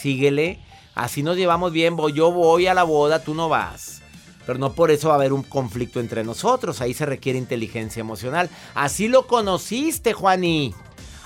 Síguele. 0.00 0.60
Así 0.94 1.22
nos 1.22 1.36
llevamos 1.36 1.72
bien, 1.72 1.96
yo 2.14 2.30
voy 2.30 2.66
a 2.66 2.74
la 2.74 2.84
boda, 2.84 3.22
tú 3.22 3.34
no 3.34 3.48
vas. 3.48 4.00
Pero 4.46 4.58
no 4.58 4.72
por 4.72 4.90
eso 4.90 5.08
va 5.08 5.14
a 5.14 5.16
haber 5.16 5.32
un 5.32 5.42
conflicto 5.42 6.00
entre 6.00 6.22
nosotros, 6.22 6.80
ahí 6.80 6.94
se 6.94 7.06
requiere 7.06 7.38
inteligencia 7.38 8.00
emocional. 8.00 8.50
Así 8.74 9.08
lo 9.08 9.26
conociste, 9.26 10.12
Juaní. 10.12 10.74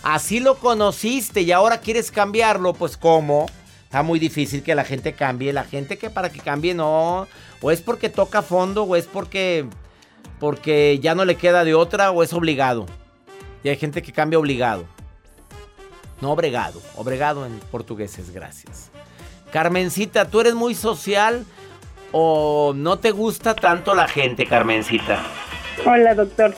Así 0.03 0.41
lo 0.41 0.59
conociste 0.59 1.43
y 1.43 1.53
ahora 1.53 1.81
quieres 1.81 2.11
cambiarlo, 2.11 2.73
pues 2.73 2.97
¿cómo? 2.97 3.47
Está 3.89 4.03
muy 4.03 4.19
difícil 4.19 4.63
que 4.63 4.75
la 4.75 4.85
gente 4.85 5.15
cambie. 5.15 5.53
La 5.53 5.65
gente 5.65 5.97
que 5.97 6.11
para 6.11 6.31
que 6.31 6.41
cambie 6.41 6.75
no. 6.75 7.27
O 7.63 7.71
es 7.71 7.81
porque 7.81 8.11
toca 8.11 8.43
fondo 8.43 8.85
o 8.85 8.97
es 8.97 9.07
porque, 9.07 9.67
porque 10.39 10.99
ya 11.01 11.15
no 11.15 11.25
le 11.25 11.37
queda 11.37 11.65
de 11.65 11.75
otra 11.75 12.11
o 12.11 12.23
es 12.23 12.35
obligado. 12.35 12.85
Y 13.65 13.71
hay 13.71 13.77
gente 13.77 14.03
que 14.03 14.13
cambia 14.13 14.39
obligado. 14.39 14.85
No 16.21 16.33
obregado. 16.33 16.83
Obregado 16.97 17.47
en 17.47 17.59
portugués 17.71 18.19
es 18.19 18.31
gracias. 18.31 18.91
Carmencita, 19.53 20.27
¿tú 20.29 20.41
eres 20.41 20.55
muy 20.55 20.75
social 20.75 21.45
o 22.13 22.73
no 22.75 22.99
te 22.99 23.11
gusta 23.11 23.55
tanto 23.55 23.95
la 23.95 24.09
gente, 24.09 24.47
Carmencita? 24.47 25.23
Hola, 25.85 26.15
doctor. 26.15 26.55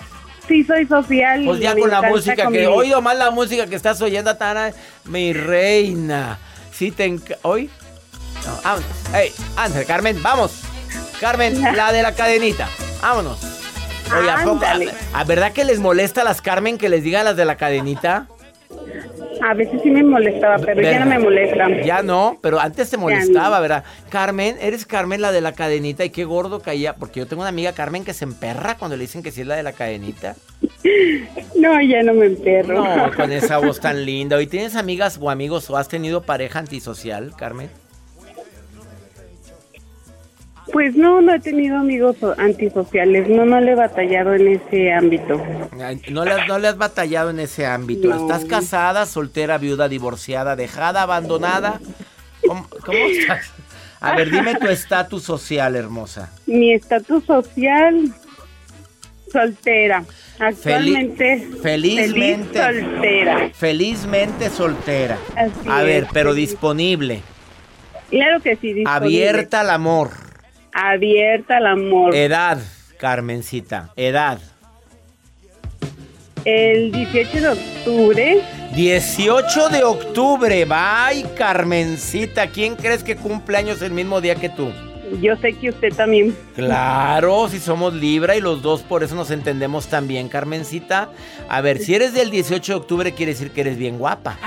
Sí, 0.48 0.64
soy 0.64 0.86
social. 0.86 1.44
Pues 1.44 1.60
ya 1.60 1.76
con 1.76 1.90
la 1.90 2.02
música 2.02 2.48
que 2.48 2.64
he 2.64 2.66
oído 2.66 3.00
más 3.00 3.16
la 3.16 3.30
música 3.30 3.66
que 3.66 3.76
estás 3.76 4.00
oyendo, 4.02 4.36
Tana, 4.36 4.72
mi 5.04 5.32
reina. 5.32 6.38
Sí 6.72 6.90
te 6.90 7.18
¿Hoy? 7.42 7.70
No, 8.44 8.60
vámonos. 8.64 8.88
Hey, 9.12 9.32
Ángel, 9.56 9.86
Carmen, 9.86 10.20
vamos. 10.22 10.62
Carmen, 11.20 11.62
la 11.76 11.92
de 11.92 12.02
la 12.02 12.14
cadenita. 12.14 12.68
Vámonos. 13.00 13.38
Oye, 14.18 14.28
¿a, 14.28 14.42
poco, 14.42 14.64
a, 15.14 15.24
verdad 15.24 15.52
que 15.52 15.64
les 15.64 15.78
molesta 15.78 16.22
a 16.22 16.24
las 16.24 16.42
Carmen 16.42 16.78
que 16.78 16.88
les 16.88 17.04
diga 17.04 17.22
las 17.22 17.36
de 17.36 17.44
la 17.44 17.56
cadenita? 17.56 18.26
A 19.42 19.54
veces 19.54 19.80
sí 19.82 19.90
me 19.90 20.02
molestaba, 20.02 20.58
pero 20.58 20.82
ya 20.82 21.00
no 21.00 21.06
me 21.06 21.18
molesta. 21.18 21.68
Ya 21.82 22.02
no, 22.02 22.38
pero 22.42 22.60
antes 22.60 22.90
te 22.90 22.96
molestaba, 22.96 23.58
¿verdad? 23.60 23.84
Carmen, 24.10 24.56
eres 24.60 24.84
Carmen 24.84 25.22
la 25.22 25.32
de 25.32 25.40
la 25.40 25.52
cadenita 25.52 26.04
y 26.04 26.10
qué 26.10 26.24
gordo 26.24 26.60
caía, 26.60 26.94
porque 26.94 27.20
yo 27.20 27.26
tengo 27.26 27.42
una 27.42 27.48
amiga 27.48 27.72
Carmen 27.72 28.04
que 28.04 28.12
se 28.12 28.24
emperra 28.24 28.76
cuando 28.76 28.96
le 28.96 29.02
dicen 29.02 29.22
que 29.22 29.30
sí 29.30 29.40
es 29.40 29.46
la 29.46 29.56
de 29.56 29.62
la 29.62 29.72
cadenita. 29.72 30.36
No, 31.56 31.78
ya 31.82 32.02
no 32.02 32.14
me 32.14 32.24
emperro. 32.24 32.82
No, 32.82 33.14
con 33.14 33.30
esa 33.32 33.58
voz 33.58 33.80
tan 33.82 34.06
linda. 34.06 34.40
¿Y 34.40 34.46
tienes 34.46 34.76
amigas 34.76 35.18
o 35.20 35.28
amigos 35.28 35.68
o 35.68 35.76
has 35.76 35.88
tenido 35.88 36.22
pareja 36.22 36.58
antisocial, 36.58 37.34
Carmen? 37.36 37.68
Pues 40.72 40.94
no, 40.94 41.20
no 41.20 41.34
he 41.34 41.40
tenido 41.40 41.78
amigos 41.78 42.16
antisociales, 42.38 43.28
no, 43.28 43.44
no 43.44 43.60
le 43.60 43.72
he 43.72 43.74
batallado 43.74 44.34
en 44.34 44.48
ese 44.48 44.92
ámbito. 44.92 45.42
No 46.10 46.24
le, 46.24 46.46
no 46.46 46.58
le 46.58 46.68
has 46.68 46.76
batallado 46.76 47.30
en 47.30 47.40
ese 47.40 47.66
ámbito. 47.66 48.14
¿Estás 48.14 48.44
casada, 48.44 49.06
soltera, 49.06 49.58
viuda, 49.58 49.88
divorciada, 49.88 50.56
dejada, 50.56 51.02
abandonada? 51.02 51.80
¿Cómo, 52.46 52.66
estás? 52.86 53.52
A 54.00 54.16
ver, 54.16 54.30
dime 54.30 54.54
tu 54.54 54.68
estatus 54.68 55.22
social, 55.22 55.76
hermosa. 55.76 56.32
Mi 56.46 56.72
estatus 56.72 57.24
social, 57.24 58.12
soltera. 59.30 60.04
Actualmente, 60.38 61.48
felizmente 61.62 62.58
soltera. 62.62 63.50
Felizmente 63.52 64.48
soltera. 64.48 65.18
A 65.68 65.82
ver, 65.82 66.06
pero 66.12 66.32
disponible. 66.32 67.22
Claro 68.08 68.40
que 68.40 68.56
sí, 68.56 68.72
disponible. 68.72 68.88
Abierta 68.88 69.60
al 69.60 69.70
amor. 69.70 70.29
Abierta 70.72 71.56
al 71.56 71.66
amor. 71.66 72.14
Edad, 72.14 72.58
Carmencita, 72.98 73.90
edad. 73.96 74.38
El 76.44 76.90
18 76.92 77.40
de 77.40 77.48
octubre. 77.48 78.42
18 78.74 79.68
de 79.68 79.84
octubre, 79.84 80.64
bye 80.64 81.24
Carmencita. 81.36 82.46
¿Quién 82.46 82.76
crees 82.76 83.02
que 83.02 83.16
cumple 83.16 83.58
años 83.58 83.82
el 83.82 83.92
mismo 83.92 84.20
día 84.20 84.36
que 84.36 84.48
tú? 84.48 84.70
Yo 85.20 85.36
sé 85.36 85.52
que 85.54 85.70
usted 85.70 85.92
también. 85.92 86.36
Claro, 86.54 87.48
si 87.48 87.58
somos 87.58 87.92
Libra 87.92 88.36
y 88.36 88.40
los 88.40 88.62
dos 88.62 88.82
por 88.82 89.02
eso 89.02 89.16
nos 89.16 89.30
entendemos 89.30 89.88
también, 89.88 90.28
Carmencita. 90.28 91.10
A 91.48 91.60
ver, 91.60 91.78
si 91.78 91.94
eres 91.94 92.14
del 92.14 92.30
18 92.30 92.72
de 92.72 92.78
octubre 92.78 93.12
quiere 93.12 93.32
decir 93.32 93.50
que 93.50 93.62
eres 93.62 93.76
bien 93.76 93.98
guapa. 93.98 94.38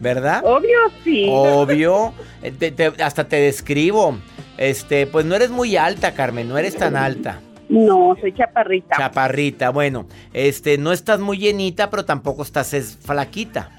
¿Verdad? 0.00 0.42
Obvio, 0.44 0.78
sí. 1.02 1.26
Obvio. 1.28 2.12
Eh, 2.42 2.92
hasta 3.02 3.24
te 3.24 3.36
describo. 3.36 4.18
Este, 4.58 5.06
pues 5.06 5.24
no 5.24 5.36
eres 5.36 5.50
muy 5.50 5.76
alta, 5.76 6.12
Carmen, 6.14 6.48
no 6.48 6.58
eres 6.58 6.76
tan 6.76 6.96
alta. 6.96 7.40
No, 7.68 8.16
soy 8.20 8.34
chaparrita. 8.34 8.96
Chaparrita, 8.96 9.70
bueno, 9.70 10.06
este, 10.32 10.78
no 10.78 10.92
estás 10.92 11.20
muy 11.20 11.38
llenita, 11.38 11.90
pero 11.90 12.04
tampoco 12.04 12.42
estás 12.42 12.98
flaquita. 13.00 13.70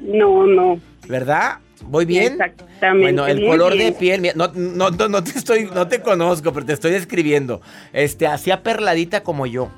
No, 0.00 0.46
no. 0.46 0.78
¿Verdad? 1.08 1.58
¿Voy 1.84 2.04
bien? 2.04 2.34
Exactamente. 2.34 3.02
Bueno, 3.02 3.26
el 3.26 3.46
color 3.46 3.76
de 3.76 3.92
piel, 3.92 4.32
no, 4.34 4.48
no, 4.54 4.90
no, 4.90 5.08
no, 5.08 5.24
te 5.24 5.30
estoy, 5.30 5.70
no 5.72 5.88
te 5.88 6.00
conozco, 6.02 6.52
pero 6.52 6.66
te 6.66 6.72
estoy 6.72 6.92
describiendo. 6.92 7.62
Este, 7.92 8.26
hacía 8.26 8.62
perladita 8.62 9.22
como 9.22 9.46
yo. 9.46 9.70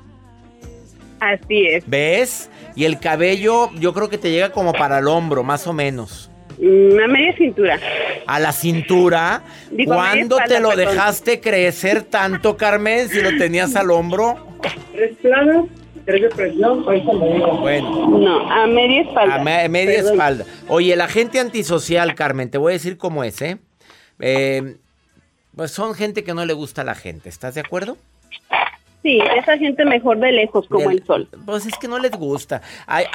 Así 1.19 1.67
es. 1.67 1.83
¿Ves? 1.87 2.49
Y 2.75 2.83
el 2.83 2.99
cabello, 2.99 3.71
yo 3.75 3.93
creo 3.93 4.09
que 4.09 4.17
te 4.17 4.31
llega 4.31 4.51
como 4.51 4.73
para 4.73 4.99
el 4.99 5.07
hombro, 5.07 5.43
más 5.43 5.67
o 5.67 5.73
menos. 5.73 6.29
Una 6.57 7.07
media 7.07 7.35
cintura. 7.35 7.79
¿A 8.25 8.39
la 8.39 8.51
cintura? 8.51 9.43
¿Cuándo 9.85 10.37
te 10.47 10.59
lo 10.59 10.75
dejaste 10.75 11.39
crecer 11.39 12.03
tanto, 12.03 12.57
Carmen, 12.57 13.09
si 13.09 13.21
lo 13.21 13.37
tenías 13.37 13.75
al 13.75 13.91
hombro? 13.91 14.59
Tres 14.93 15.17
planos, 15.21 15.67
tres 16.05 16.21
de 16.21 16.29
presión, 16.29 16.83
Bueno. 16.85 18.07
No, 18.19 18.51
a 18.51 18.67
media 18.67 19.01
espalda. 19.01 19.35
A 19.35 19.67
media 19.67 19.99
espalda. 19.99 20.45
Oye, 20.67 20.95
la 20.95 21.07
gente 21.07 21.39
antisocial, 21.39 22.15
Carmen, 22.15 22.49
te 22.49 22.57
voy 22.57 22.71
a 22.71 22.73
decir 22.73 22.97
cómo 22.97 23.23
es, 23.23 23.41
¿eh? 23.41 23.57
¿eh? 24.19 24.77
Pues 25.55 25.71
son 25.71 25.93
gente 25.93 26.23
que 26.23 26.33
no 26.33 26.45
le 26.45 26.53
gusta 26.53 26.81
a 26.81 26.85
la 26.85 26.95
gente, 26.95 27.29
¿estás 27.29 27.55
de 27.55 27.61
acuerdo? 27.61 27.97
Sí, 29.03 29.19
esa 29.37 29.57
gente 29.57 29.83
mejor 29.83 30.17
de 30.17 30.31
lejos, 30.31 30.65
como 30.69 30.89
el, 30.89 31.05
sol. 31.05 31.27
Pues 31.45 31.65
es 31.65 31.77
que 31.77 31.89
no 31.89 31.99
les 31.99 32.11
gusta. 32.11 32.61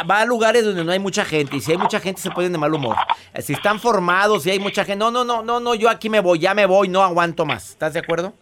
va 0.08 0.20
a 0.20 0.26
lugares 0.26 0.62
donde 0.62 0.84
no 0.84 0.92
hay 0.92 0.98
mucha 0.98 1.24
gente 1.24 1.56
y 1.56 1.60
si 1.60 1.72
hay 1.72 1.78
mucha 1.78 1.98
gente 1.98 2.20
se 2.20 2.30
ponen 2.30 2.52
de 2.52 2.58
mal 2.58 2.74
humor. 2.74 2.94
Si 3.40 3.54
están 3.54 3.80
formados 3.80 4.46
y 4.46 4.50
hay 4.50 4.58
mucha 4.58 4.84
gente, 4.84 4.98
no, 4.98 5.10
no, 5.10 5.24
no, 5.24 5.42
no, 5.42 5.60
no, 5.60 5.74
yo 5.74 5.88
aquí 5.88 6.10
me 6.10 6.20
voy, 6.20 6.40
ya 6.40 6.52
me 6.52 6.66
voy, 6.66 6.88
no 6.88 7.02
aguanto 7.02 7.46
más. 7.46 7.70
¿Estás 7.70 7.94
de 7.94 8.00
acuerdo? 8.00 8.34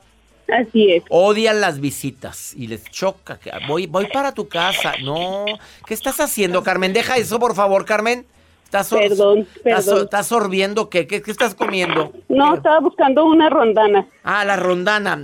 Así 0.49 0.93
es. 0.93 1.05
Odian 1.09 1.61
las 1.61 1.81
visitas 1.81 2.53
y 2.55 2.67
les 2.67 2.85
choca. 2.91 3.39
Voy, 3.69 3.87
voy 3.87 4.09
para 4.13 4.33
tu 4.33 4.49
casa. 4.49 4.95
No. 5.03 5.45
¿Qué 5.87 5.95
estás 5.95 6.19
haciendo, 6.19 6.65
Carmen? 6.65 6.93
Deja 6.93 7.17
eso, 7.17 7.39
por 7.39 7.55
favor, 7.55 7.85
Carmen. 7.85 8.27
¿Estás, 8.65 8.91
Perdón, 8.91 9.47
perdón. 9.63 10.03
¿Estás 10.03 10.27
sorbiendo 10.27 10.91
qué? 10.91 11.07
¿Qué, 11.07 11.23
qué 11.23 11.31
estás 11.31 11.55
comiendo? 11.55 12.13
No, 12.29 12.57
estaba 12.57 12.81
buscando 12.81 13.25
una 13.25 13.49
rondana. 13.49 14.09
Ah, 14.25 14.45
la 14.45 14.57
rondana. 14.57 15.21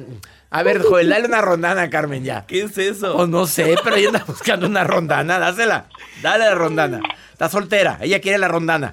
A 0.55 0.63
ver, 0.63 0.83
Joel, 0.83 1.09
dale 1.09 1.27
una 1.27 1.41
rondana 1.43 1.83
a 1.83 1.91
Carmen 1.91 2.23
ya. 2.25 2.45
¿Qué 2.47 2.63
es 2.63 2.77
eso? 2.79 3.17
Pues 3.17 3.29
no 3.29 3.47
sé, 3.47 3.75
pero 3.83 3.97
ella 3.97 4.09
anda 4.09 4.25
buscando 4.27 4.67
una 4.67 4.85
rondana. 4.85 5.39
Dásela. 5.39 5.87
Dale 6.23 6.45
la 6.45 6.55
rondana. 6.55 7.01
Está 7.33 7.49
soltera. 7.49 7.99
Ella 8.01 8.21
quiere 8.21 8.39
la 8.39 8.49
rondana. 8.49 8.93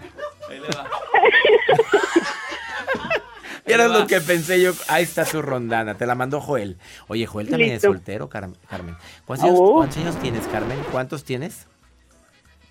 Era 3.65 3.87
lo 3.87 4.07
que 4.07 4.19
pensé 4.21 4.59
yo. 4.61 4.71
Ahí 4.87 5.03
está 5.03 5.25
tu 5.25 5.41
rondana. 5.41 5.95
Te 5.95 6.07
la 6.07 6.15
mandó 6.15 6.41
Joel. 6.41 6.77
Oye, 7.07 7.27
Joel 7.27 7.49
también 7.49 7.73
Listo. 7.73 7.87
es 7.89 7.93
soltero, 7.93 8.27
Car- 8.27 8.49
Carmen. 8.67 8.95
¿Cuántos 9.25 9.47
años, 9.47 9.59
Oh. 9.61 9.73
cuántos 9.75 9.97
años 9.97 10.19
tienes, 10.19 10.47
Carmen? 10.47 10.77
¿Cuántos 10.91 11.23
tienes? 11.23 11.67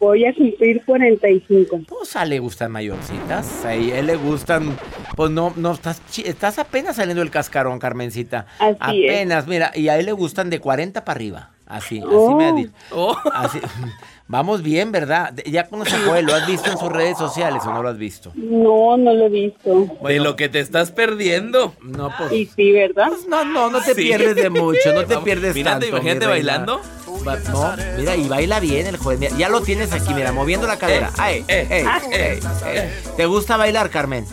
Voy 0.00 0.24
a 0.26 0.34
cumplir 0.34 0.82
45. 0.84 1.80
Pues 1.88 2.16
a 2.16 2.22
él 2.24 2.30
le 2.30 2.38
gustan 2.40 2.72
mayorcitas. 2.72 3.64
A 3.64 3.74
él 3.74 4.06
le 4.06 4.16
gustan. 4.16 4.76
Pues 5.18 5.32
no, 5.32 5.52
no, 5.56 5.72
estás, 5.72 6.00
chi- 6.12 6.22
estás 6.24 6.60
apenas 6.60 6.94
saliendo 6.94 7.20
del 7.20 7.32
cascarón, 7.32 7.80
Carmencita. 7.80 8.46
Así 8.60 9.04
es. 9.04 9.10
apenas, 9.10 9.48
mira. 9.48 9.72
Y 9.74 9.88
a 9.88 9.98
él 9.98 10.06
le 10.06 10.12
gustan 10.12 10.48
de 10.48 10.60
40 10.60 11.04
para 11.04 11.16
arriba. 11.16 11.50
Así, 11.66 11.98
así 11.98 12.06
Oh. 12.08 12.36
me 12.36 12.44
ha 12.46 12.52
dicho. 12.52 12.70
Oh. 12.92 13.16
Así, 13.34 13.58
vamos 14.28 14.62
bien, 14.62 14.92
¿verdad? 14.92 15.34
Ya 15.44 15.64
conoces 15.68 15.94
a 15.94 15.98
Joel, 16.06 16.24
¿lo 16.24 16.36
has 16.36 16.46
visto 16.46 16.70
en 16.70 16.78
sus 16.78 16.88
redes 16.92 17.18
sociales 17.18 17.62
o 17.66 17.72
no 17.74 17.82
lo 17.82 17.88
has 17.88 17.98
visto? 17.98 18.30
No, 18.36 18.96
no 18.96 19.12
lo 19.12 19.26
he 19.26 19.28
visto. 19.28 19.86
de 20.06 20.20
lo 20.20 20.36
que 20.36 20.48
te 20.48 20.60
estás 20.60 20.92
perdiendo. 20.92 21.74
No, 21.82 22.12
pues. 22.16 22.30
Y 22.32 22.46
sí, 22.46 22.70
¿verdad? 22.70 23.08
pues, 23.08 23.26
no, 23.26 23.44
no, 23.44 23.70
no 23.70 23.80
te 23.82 23.94
Sí. 23.96 24.02
pierdes 24.02 24.36
de 24.36 24.50
mucho, 24.50 24.92
no 24.94 25.00
te 25.00 25.14
Vamos, 25.14 25.24
pierdes 25.24 25.52
mírate, 25.56 25.86
tanto. 25.86 25.96
imagínate 25.96 26.26
bailando. 26.26 26.80
Va- 27.26 27.36
no, 27.50 27.74
mira, 27.98 28.14
y 28.14 28.28
baila 28.28 28.60
bien 28.60 28.86
el. 28.86 28.98
Mira, 29.18 29.36
ya 29.36 29.48
lo 29.48 29.60
tienes 29.62 29.92
aquí, 29.92 30.14
mira, 30.14 30.30
moviendo 30.30 30.68
la 30.68 30.78
cadera. 30.78 31.10
Ay, 31.18 31.44
eh, 31.48 31.66
ey, 31.68 31.84
ah. 31.86 32.00
ey, 32.12 32.38
ey. 32.76 32.90
¿Te 33.16 33.26
gusta 33.26 33.56
bailar, 33.56 33.90
Carmen? 33.90 34.24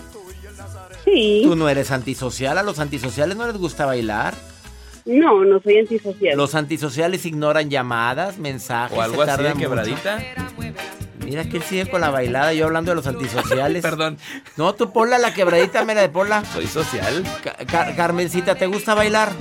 Sí. 1.05 1.41
Tú 1.43 1.55
no 1.55 1.69
eres 1.69 1.91
antisocial, 1.91 2.57
a 2.57 2.63
los 2.63 2.79
antisociales 2.79 3.37
no 3.37 3.45
les 3.47 3.57
gusta 3.57 3.85
bailar. 3.85 4.33
No, 5.05 5.45
no 5.45 5.59
soy 5.61 5.77
antisocial. 5.77 6.35
Los 6.35 6.55
antisociales 6.55 7.25
ignoran 7.27 7.69
llamadas, 7.69 8.39
mensajes. 8.39 8.97
O 8.97 9.01
algo 9.01 9.23
se 9.23 9.31
así 9.31 9.43
de 9.43 9.49
mucho. 9.49 9.59
quebradita. 9.59 10.19
Mira 11.23 11.43
que 11.47 11.57
él 11.57 11.63
sigue 11.63 11.87
con 11.89 12.01
la 12.01 12.09
bailada, 12.09 12.53
yo 12.53 12.65
hablando 12.65 12.91
de 12.91 12.95
los 12.95 13.07
antisociales. 13.07 13.81
Perdón, 13.83 14.17
No, 14.57 14.73
tú 14.73 14.91
ponla 14.91 15.17
la 15.19 15.33
quebradita, 15.33 15.83
mira 15.85 16.01
de 16.01 16.09
ponla. 16.09 16.43
soy 16.45 16.67
social. 16.67 17.23
Ca- 17.43 17.55
Car- 17.65 17.95
Carmencita, 17.95 18.55
¿te 18.55 18.65
gusta 18.67 18.93
bailar? 18.95 19.31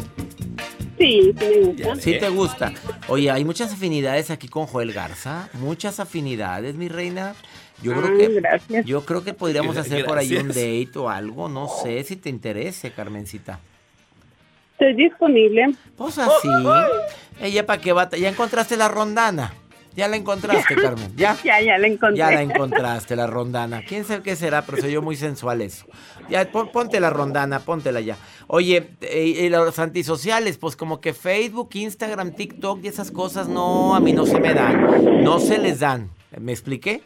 Sí, 0.99 1.33
sí 1.39 1.45
me 1.45 1.61
gusta. 1.73 1.97
Sí 1.97 2.19
te 2.19 2.29
gusta. 2.29 2.73
Oye, 3.09 3.31
hay 3.31 3.45
muchas 3.45 3.73
afinidades 3.73 4.31
aquí 4.31 4.49
con 4.49 4.67
Joel 4.67 4.93
Garza, 4.93 5.49
muchas 5.55 5.99
afinidades, 6.01 6.75
mi 6.77 6.89
reina. 6.89 7.35
Yo 7.83 7.93
creo 7.93 8.15
Ah, 8.15 8.19
que 8.19 8.29
gracias. 8.29 8.87
yo 8.87 9.05
creo 9.05 9.25
que 9.25 9.35
podríamos 9.35 9.77
hacer 9.77 10.05
por 10.05 10.17
ahí 10.19 10.37
un 10.37 10.49
date 10.49 10.91
o 10.97 11.09
algo, 11.11 11.49
no 11.49 11.69
sé 11.83 12.03
si 12.05 12.17
te 12.17 12.31
interese, 12.31 12.93
Carmencita. 12.93 13.59
Estoy 14.73 14.95
disponible. 14.95 15.75
Pues 15.97 16.19
así. 16.19 16.49
Ella 17.41 17.67
para 17.67 17.81
qué 17.81 17.93
va, 17.93 18.09
ya 18.11 18.29
encontraste 18.29 18.77
la 18.77 18.89
rondana. 18.89 19.53
Ya 19.97 20.09
la 20.09 20.17
encontraste, 20.17 20.75
Carmen. 20.75 21.13
Ya. 21.17 21.37
Ya, 21.45 21.61
ya 21.61 21.79
la 21.79 21.87
encontré. 21.87 22.19
Ya 22.19 22.31
la 22.31 22.43
encontraste, 22.43 23.15
la 23.15 23.27
rondana. 23.29 23.83
¿Quién 23.87 24.05
sabe 24.05 24.23
qué 24.23 24.35
será? 24.35 24.63
Pero 24.63 24.79
soy 24.83 24.93
yo 24.93 25.03
muy 25.03 25.15
sensual 25.17 25.61
eso. 25.63 25.87
Ya, 26.29 26.51
pon- 26.51 26.71
ponte 26.73 26.99
la 26.99 27.11
rondana, 27.11 27.61
póntela 27.61 28.01
ya. 28.01 28.17
Oye, 28.49 28.89
eh, 29.03 29.25
y 29.27 29.49
los 29.49 29.79
antisociales, 29.79 30.59
pues 30.59 30.75
como 30.77 31.01
que 31.01 31.13
Facebook, 31.13 31.71
Instagram, 31.75 32.33
TikTok 32.33 32.81
y 32.85 32.89
esas 32.89 33.11
cosas 33.13 33.47
no, 33.49 33.95
a 33.95 34.01
mí 34.01 34.13
no 34.13 34.27
se 34.27 34.41
me 34.41 34.53
dan. 34.53 35.23
No 35.23 35.39
se 35.39 35.59
les 35.59 35.81
dan. 35.81 36.11
¿Me 36.41 36.51
expliqué? 36.53 37.03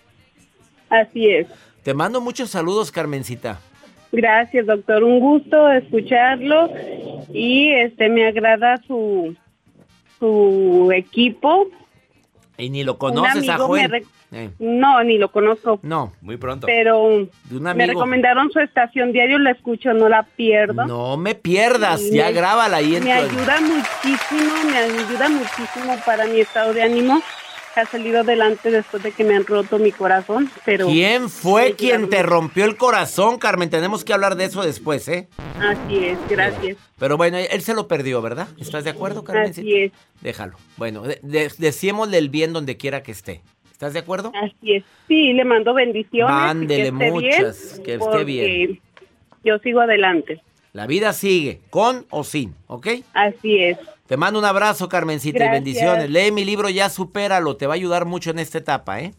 Así 0.89 1.29
es. 1.29 1.47
Te 1.83 1.93
mando 1.95 2.21
muchos 2.21 2.49
saludos, 2.51 2.91
Carmencita. 2.91 3.61
Gracias, 4.11 4.65
doctor. 4.65 5.05
Un 5.05 5.21
gusto 5.21 5.71
escucharlo 5.71 6.71
y 7.33 7.69
este 7.73 8.09
me 8.09 8.27
agrada 8.27 8.79
su 8.87 9.37
su 10.19 10.91
equipo. 10.95 11.67
Y 12.59 12.71
ni 12.71 12.83
lo 12.83 12.99
conoces 12.99 13.49
a 13.49 13.57
Joel. 13.57 13.89
re- 13.91 14.05
Eh, 14.31 14.51
No, 14.59 15.03
ni 15.05 15.17
lo 15.17 15.31
conozco, 15.33 15.81
no, 15.83 16.13
Muy 16.21 16.37
pronto. 16.37 16.67
pero 16.67 17.09
de 17.45 17.57
un 17.57 17.63
me 17.63 17.87
recomendaron 17.87 18.51
su 18.53 18.61
estación 18.61 19.11
diario, 19.11 19.39
la 19.39 19.53
escucho, 19.53 19.95
no 19.95 20.07
la 20.11 20.25
pierdo. 20.25 20.85
No 20.85 21.17
me 21.17 21.35
pierdas, 21.35 22.03
Y 22.03 22.17
ya 22.17 22.27
me- 22.27 22.33
grábala 22.33 22.77
ahí 22.77 23.01
Me 23.01 23.11
ayuda 23.11 23.59
muchísimo, 23.63 24.53
me 24.71 24.77
ayuda 24.77 25.29
muchísimo 25.31 25.97
para 26.05 26.27
mi 26.27 26.41
estado 26.41 26.75
de 26.75 26.83
ánimo. 26.83 27.23
Ha 27.79 27.87
salido 27.87 28.21
adelante 28.21 28.71
después 28.71 29.03
de 29.03 29.13
que 29.13 29.23
me 29.25 29.37
han 29.37 29.47
roto 29.47 29.79
mi 29.79 29.93
corazón, 29.93 30.51
pero 30.65 30.87
¿Quién 30.89 31.31
fue 31.31 31.75
quien 31.77 32.09
te 32.11 32.23
rompió 32.23 32.65
el 32.65 32.77
corazón, 32.77 33.39
Carmen? 33.39 33.71
Tenemos 33.71 34.05
que 34.05 34.13
hablar 34.13 34.35
de 34.37 34.45
eso 34.47 34.63
después, 34.63 35.07
¿eh? 35.09 35.29
Así 35.61 36.05
es, 36.05 36.19
gracias. 36.29 36.77
Pero 36.99 37.17
bueno, 37.17 37.39
él 37.39 37.63
se 37.63 37.75
lo 37.75 37.87
perdió, 37.87 38.21
¿verdad? 38.21 38.49
¿Estás 38.59 38.85
de 38.85 38.91
acuerdo, 38.91 39.23
Carmen? 39.23 39.51
Así 39.51 39.75
es, 39.75 39.93
Déjalo. 40.21 40.57
Bueno, 40.77 41.03
de- 41.03 41.21
de- 41.23 41.53
decímosle 41.59 42.19
el 42.19 42.29
bien 42.31 42.53
donde 42.53 42.77
quiera 42.77 43.03
que 43.03 43.13
esté. 43.13 43.43
¿Estás 43.71 43.93
de 43.93 44.01
acuerdo? 44.01 44.33
así 44.35 44.75
es. 44.75 44.85
Sí, 45.07 45.33
le 45.35 45.45
mando 45.45 45.73
bendiciones. 45.73 46.35
Mándele 46.35 46.91
muchas, 46.91 47.81
que 47.85 47.95
esté 47.95 48.25
bien. 48.25 48.81
Yo 49.45 49.59
sigo 49.61 49.81
adelante. 49.81 50.41
La 50.73 50.87
vida 50.89 51.13
sigue, 51.13 51.61
con 51.71 52.07
o 52.11 52.25
sin, 52.25 52.55
¿ok? 52.67 52.89
Así 53.15 53.59
es. 53.63 53.79
Te 54.09 54.17
mando 54.17 54.39
un 54.39 54.45
abrazo, 54.47 54.89
Carmencita, 54.89 55.45
y 55.45 55.49
bendiciones. 55.51 56.09
Lee 56.11 56.33
mi 56.33 56.45
libro 56.45 56.69
Ya 56.71 56.89
Supéralo, 56.89 57.57
te 57.57 57.67
va 57.67 57.75
a 57.75 57.77
ayudar 57.77 58.07
mucho 58.07 58.31
en 58.31 58.39
esta 58.39 58.59
etapa, 58.59 59.01
¿eh? 59.01 59.13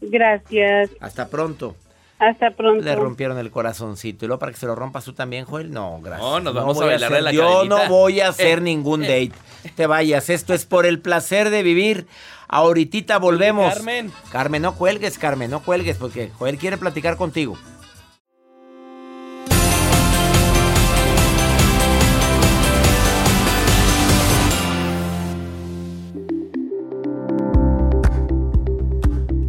Gracias. 0.00 0.90
Hasta 1.00 1.28
pronto. 1.28 1.76
Hasta 2.18 2.50
pronto. 2.50 2.84
Le 2.84 2.94
rompieron 2.96 3.38
el 3.38 3.50
corazoncito. 3.50 4.24
¿Y 4.24 4.28
luego 4.28 4.38
para 4.40 4.52
que 4.52 4.58
se 4.58 4.66
lo 4.66 4.74
rompas 4.74 5.04
tú 5.04 5.12
también, 5.12 5.44
Joel? 5.44 5.72
No, 5.72 6.00
gracias. 6.02 6.20
No, 6.28 6.40
nos 6.40 6.54
vamos 6.54 6.80
a 6.80 6.86
bailar 6.86 7.12
hacer- 7.12 7.16
de 7.16 7.22
la 7.22 7.32
Yo 7.32 7.42
cadenita. 7.52 7.84
no 7.84 7.88
voy 7.88 8.20
a 8.20 8.28
hacer 8.28 8.58
Eh, 8.58 8.62
ningún 8.62 9.00
date. 9.02 9.32
Te 9.76 9.86
vayas. 9.86 10.28
Esto 10.28 10.54
es 10.54 10.64
por 10.66 10.86
el 10.86 11.00
placer 11.00 11.50
de 11.50 11.62
vivir. 11.62 12.06
Ahorita 12.48 13.18
volvemos. 13.18 13.72
Carmen. 13.72 14.12
Carmen, 14.30 14.62
no 14.62 14.74
cuelgues, 14.74 15.18
Carmen, 15.18 15.50
no 15.50 15.60
cuelgues, 15.62 15.96
porque 15.98 16.30
Joel 16.38 16.58
quiere 16.58 16.76
platicar 16.78 17.16
contigo. 17.16 17.56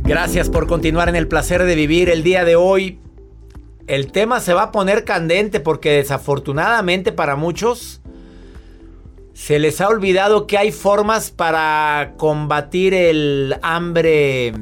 Gracias 0.04 0.50
por 0.50 0.68
continuar 0.68 1.10
en 1.10 1.16
el 1.16 1.28
placer 1.28 1.64
de 1.64 1.76
vivir 1.76 2.10
el 2.10 2.24
día 2.24 2.44
de 2.44 2.56
hoy. 2.56 3.00
El 3.88 4.12
tema 4.12 4.40
se 4.40 4.54
va 4.54 4.64
a 4.64 4.72
poner 4.72 5.04
candente 5.06 5.60
porque 5.60 5.92
desafortunadamente 5.92 7.12
para 7.12 7.36
muchos 7.36 8.02
se 9.34 9.60
les 9.60 9.82
ha 9.82 9.88
olvidado 9.88 10.46
que 10.48 10.58
hay 10.58 10.72
formas 10.72 11.32
para 11.32 12.14
combatir 12.18 12.94
el 12.94 13.56
hambre 13.62 14.54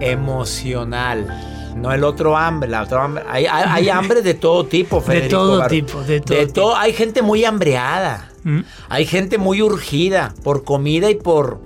emocional. 0.00 1.42
No 1.76 1.92
el 1.92 2.04
otro 2.04 2.36
hambre, 2.38 2.70
la 2.70 2.82
otra 2.82 3.04
hambre. 3.04 3.22
Hay, 3.28 3.44
hay- 3.46 3.64
hay 3.68 3.88
hambre 3.90 4.22
de 4.22 4.32
todo 4.34 4.64
tipo, 4.64 5.00
Federico. 5.02 5.30
todo 5.36 5.58
Barro. 5.58 5.68
tipo, 5.70 6.02
de 6.02 6.20
todo 6.20 6.38
De 6.38 6.46
tipo. 6.46 6.74
Hay 6.74 6.92
gente 6.94 7.20
muy 7.22 7.44
hambreada. 7.44 8.30
¿Mm? 8.44 8.60
Hay 8.88 9.04
gente 9.06 9.36
muy 9.38 9.60
urgida 9.60 10.34
por 10.42 10.64
comida 10.64 11.10
y 11.10 11.16
por 11.16 11.60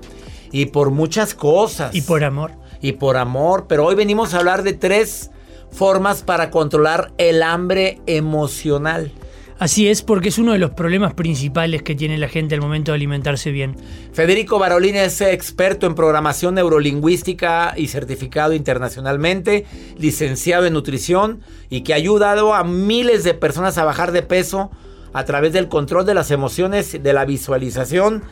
y 0.52 0.66
por 0.66 0.90
muchas 0.90 1.34
cosas. 1.34 1.94
Y 1.94 2.02
por 2.02 2.24
amor. 2.24 2.52
y 2.80 2.92
por 2.92 3.16
amor, 3.16 3.66
pero 3.68 3.84
hoy 3.84 3.94
venimos 3.94 4.34
a 4.34 4.38
hablar 4.38 4.62
de 4.62 4.72
tres 4.72 5.30
formas 5.70 6.22
para 6.22 6.50
controlar 6.50 7.12
el 7.18 7.42
hambre 7.42 8.00
emocional. 8.06 9.12
Así 9.60 9.88
es, 9.88 10.00
porque 10.00 10.30
es 10.30 10.38
uno 10.38 10.52
de 10.52 10.58
los 10.58 10.70
problemas 10.70 11.12
principales 11.12 11.82
que 11.82 11.94
tiene 11.94 12.16
la 12.16 12.28
gente 12.28 12.54
al 12.54 12.62
momento 12.62 12.92
de 12.92 12.96
alimentarse 12.96 13.50
bien. 13.50 13.76
Federico 14.10 14.58
Barolini 14.58 15.00
es 15.00 15.20
experto 15.20 15.86
en 15.86 15.94
programación 15.94 16.54
neurolingüística 16.54 17.74
y 17.76 17.88
certificado 17.88 18.54
internacionalmente, 18.54 19.66
licenciado 19.98 20.64
en 20.64 20.72
nutrición 20.72 21.40
y 21.68 21.82
que 21.82 21.92
ha 21.92 21.96
ayudado 21.96 22.54
a 22.54 22.64
miles 22.64 23.22
de 23.22 23.34
personas 23.34 23.76
a 23.76 23.84
bajar 23.84 24.12
de 24.12 24.22
peso 24.22 24.70
a 25.12 25.26
través 25.26 25.52
del 25.52 25.68
control 25.68 26.06
de 26.06 26.14
las 26.14 26.30
emociones, 26.30 27.02
de 27.02 27.12
la 27.12 27.26
visualización, 27.26 28.22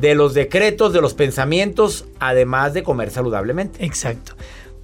de 0.00 0.14
los 0.14 0.32
decretos, 0.32 0.92
de 0.92 1.00
los 1.00 1.14
pensamientos, 1.14 2.06
además 2.20 2.72
de 2.72 2.82
comer 2.82 3.10
saludablemente. 3.10 3.84
Exacto. 3.84 4.34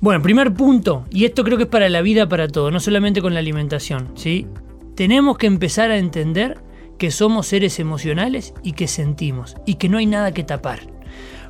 Bueno, 0.00 0.22
primer 0.22 0.53
punto, 0.53 1.07
y 1.11 1.24
esto 1.24 1.44
creo 1.44 1.57
que 1.57 1.64
es 1.64 1.68
para 1.68 1.88
la 1.88 2.03
vida, 2.03 2.29
para 2.29 2.48
todo, 2.48 2.70
no 2.70 2.81
solamente 2.81 3.22
con 3.22 3.33
la 3.33 3.40
alimentación, 3.40 4.11
¿sí? 4.16 4.46
Tenemos 4.96 5.38
que 5.38 5.46
empezar 5.46 5.90
a 5.90 5.98
entender 5.98 6.59
que 6.98 7.11
somos 7.11 7.46
seres 7.46 7.79
emocionales 7.79 8.55
y 8.62 8.72
que 8.72 8.88
sentimos, 8.88 9.57
y 9.64 9.77
que 9.77 9.88
no 9.88 9.98
hay 9.98 10.07
nada 10.07 10.35
que 10.35 10.44
tapar. 10.44 10.81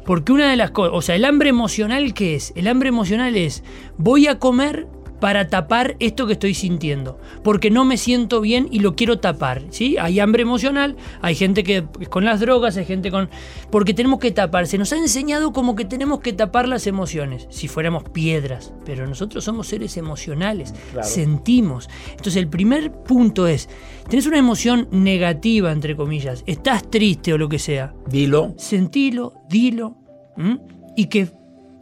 Porque 0.05 0.33
una 0.33 0.51
de 0.51 0.57
las 0.57 0.71
cosas, 0.71 0.93
o 0.95 1.01
sea, 1.01 1.15
el 1.15 1.25
hambre 1.25 1.49
emocional, 1.49 2.13
¿qué 2.13 2.35
es? 2.35 2.53
El 2.57 2.69
hambre 2.69 2.91
emocional 2.91 3.35
es, 3.37 3.65
voy 3.97 4.27
a 4.27 4.39
comer 4.39 4.87
para 5.25 5.49
tapar 5.49 5.97
esto 6.01 6.27
que 6.27 6.35
estoy 6.35 6.53
sintiendo, 6.53 7.19
porque 7.43 7.71
no 7.71 7.87
me 7.87 7.97
siento 7.97 8.43
bien 8.43 8.69
y 8.71 8.81
lo 8.81 8.95
quiero 8.95 9.21
tapar, 9.21 9.63
¿sí? 9.71 9.97
Hay 9.99 10.21
hambre 10.21 10.43
emocional, 10.43 10.99
hay 11.23 11.35
gente 11.35 11.65
que 11.65 11.83
con 12.11 12.27
las 12.27 12.41
drogas, 12.41 12.77
hay 12.77 12.85
gente 12.85 13.11
con 13.11 13.31
porque 13.71 13.95
tenemos 13.95 14.19
que 14.19 14.33
tapar, 14.33 14.67
se 14.67 14.77
nos 14.77 14.93
ha 14.93 14.99
enseñado 14.99 15.55
como 15.55 15.77
que 15.77 15.87
tenemos 15.87 16.21
que 16.21 16.35
tapar 16.35 16.69
las 16.69 16.87
emociones, 16.87 17.47
si 17.49 17.69
fuéramos 17.69 18.05
piedras, 18.11 18.75
pero 18.85 19.07
nosotros 19.07 19.43
somos 19.45 19.67
seres 19.67 19.97
emocionales, 19.97 20.75
sentimos. 21.03 21.89
Entonces, 22.11 22.37
el 22.37 22.49
primer 22.49 22.93
punto 22.93 23.49
es, 23.49 23.71
tenés 24.11 24.27
una 24.27 24.37
emoción 24.37 24.89
negativa 24.91 25.73
entre 25.73 25.97
comillas, 25.97 26.45
estás 26.47 26.91
triste 26.91 27.33
o 27.33 27.39
lo 27.39 27.49
que 27.49 27.59
sea. 27.59 27.95
Dilo. 28.11 28.53
Sentilo, 28.59 29.33
dilo, 29.49 29.97
¿m? 30.37 30.61
y 30.99 31.07
que 31.07 31.31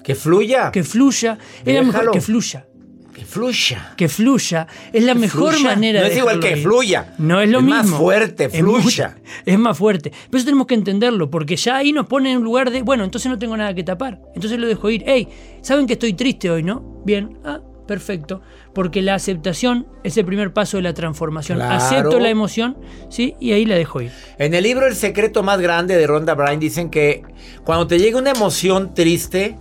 Que 0.05 0.15
fluya. 0.15 0.71
que 0.71 0.85
fluya, 0.85 1.39
es 1.65 1.75
la 1.75 1.83
mejor 1.83 2.13
que 2.13 2.21
fluya. 2.21 2.67
Que 3.15 3.25
fluya. 3.27 3.93
Que 3.97 4.09
fluya 4.09 4.67
es 4.93 5.05
la 5.05 5.13
Que 5.13 5.19
mejor 5.21 5.55
fluya. 5.55 5.69
manera 5.71 6.01
No 6.01 6.07
de 6.07 6.13
es 6.13 6.19
igual 6.19 6.41
que 6.41 6.53
ir. 6.53 6.63
fluya. 6.63 7.15
No 7.19 7.41
es 7.41 7.49
lo 7.51 7.59
Es 7.59 7.65
mismo. 7.65 7.79
más 7.83 7.91
fuerte, 7.91 8.45
Es 8.51 8.63
muy- 8.63 8.81
fluya. 8.81 9.17
Es, 9.47 9.59
más 9.59 9.77
fuerte. 9.77 10.11
Pero 10.31 10.39
eso 10.39 10.45
tenemos 10.47 10.67
que 10.67 10.75
entenderlo, 10.75 11.31
porque 11.31 11.57
ya 11.57 11.77
ahí 11.77 11.93
nos 11.93 12.07
pone 12.07 12.33
en 12.33 12.39
un 12.39 12.45
lugar 12.45 12.71
de, 12.71 12.83
bueno, 12.83 13.05
entonces 13.05 13.31
no 13.31 13.39
tengo 13.39 13.57
nada 13.57 13.75
que 13.75 13.85
tapar. 13.85 14.21
Entonces 14.35 14.59
lo 14.59 14.67
dejo 14.67 14.89
ir. 14.91 15.03
Hey, 15.07 15.29
¿saben 15.61 15.87
que 15.87 15.93
estoy 15.95 16.15
triste 16.15 16.51
hoy, 16.51 16.63
no? 16.63 17.03
Bien. 17.05 17.39
Ah, 17.45 17.61
perfecto. 17.87 18.41
Porque 18.75 19.03
la 19.03 19.15
aceptación 19.15 19.87
es 20.05 20.17
el 20.17 20.25
primer 20.25 20.53
paso 20.55 20.79
de 20.79 20.83
la 20.85 20.95
transformación. 20.95 21.59
Claro. 21.59 21.75
Acepto 21.75 22.19
la 22.19 22.31
emoción, 22.31 22.79
¿sí? 23.11 23.35
Y 23.41 23.53
ahí 23.53 23.67
la 23.67 23.75
dejo 23.75 24.01
ir. 24.01 24.11
En 24.39 24.55
el 24.55 24.63
libro 24.65 24.87
El 24.87 24.95
secreto 24.97 25.43
más 25.43 25.61
grande 25.61 25.97
de 25.97 26.07
Rhonda 26.07 26.35
Bryan 26.35 26.59
dicen 26.61 26.89
que 26.89 27.23
cuando 27.65 27.87
te 27.87 27.99
llega 27.99 28.19
una 28.19 28.31
emoción 28.31 28.95
triste, 28.95 29.59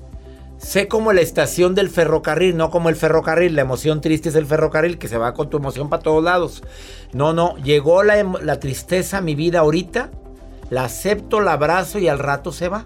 sé 0.61 0.87
como 0.87 1.11
la 1.11 1.21
estación 1.21 1.73
del 1.75 1.89
ferrocarril, 1.89 2.55
no 2.55 2.69
como 2.69 2.89
el 2.89 2.95
ferrocarril. 2.95 3.55
La 3.55 3.63
emoción 3.63 3.99
triste 4.01 4.29
es 4.29 4.35
el 4.35 4.45
ferrocarril 4.45 4.97
que 4.97 5.07
se 5.07 5.17
va 5.17 5.33
con 5.33 5.49
tu 5.49 5.57
emoción 5.57 5.89
para 5.89 6.03
todos 6.03 6.23
lados. 6.23 6.63
No, 7.13 7.33
no, 7.33 7.55
llegó 7.57 8.03
la, 8.03 8.19
emo- 8.21 8.39
la 8.41 8.59
tristeza 8.59 9.17
a 9.17 9.21
mi 9.21 9.35
vida 9.35 9.59
ahorita, 9.59 10.11
la 10.69 10.85
acepto, 10.85 11.41
la 11.41 11.53
abrazo 11.53 11.99
y 11.99 12.07
al 12.07 12.19
rato 12.19 12.51
se 12.51 12.69
va. 12.69 12.85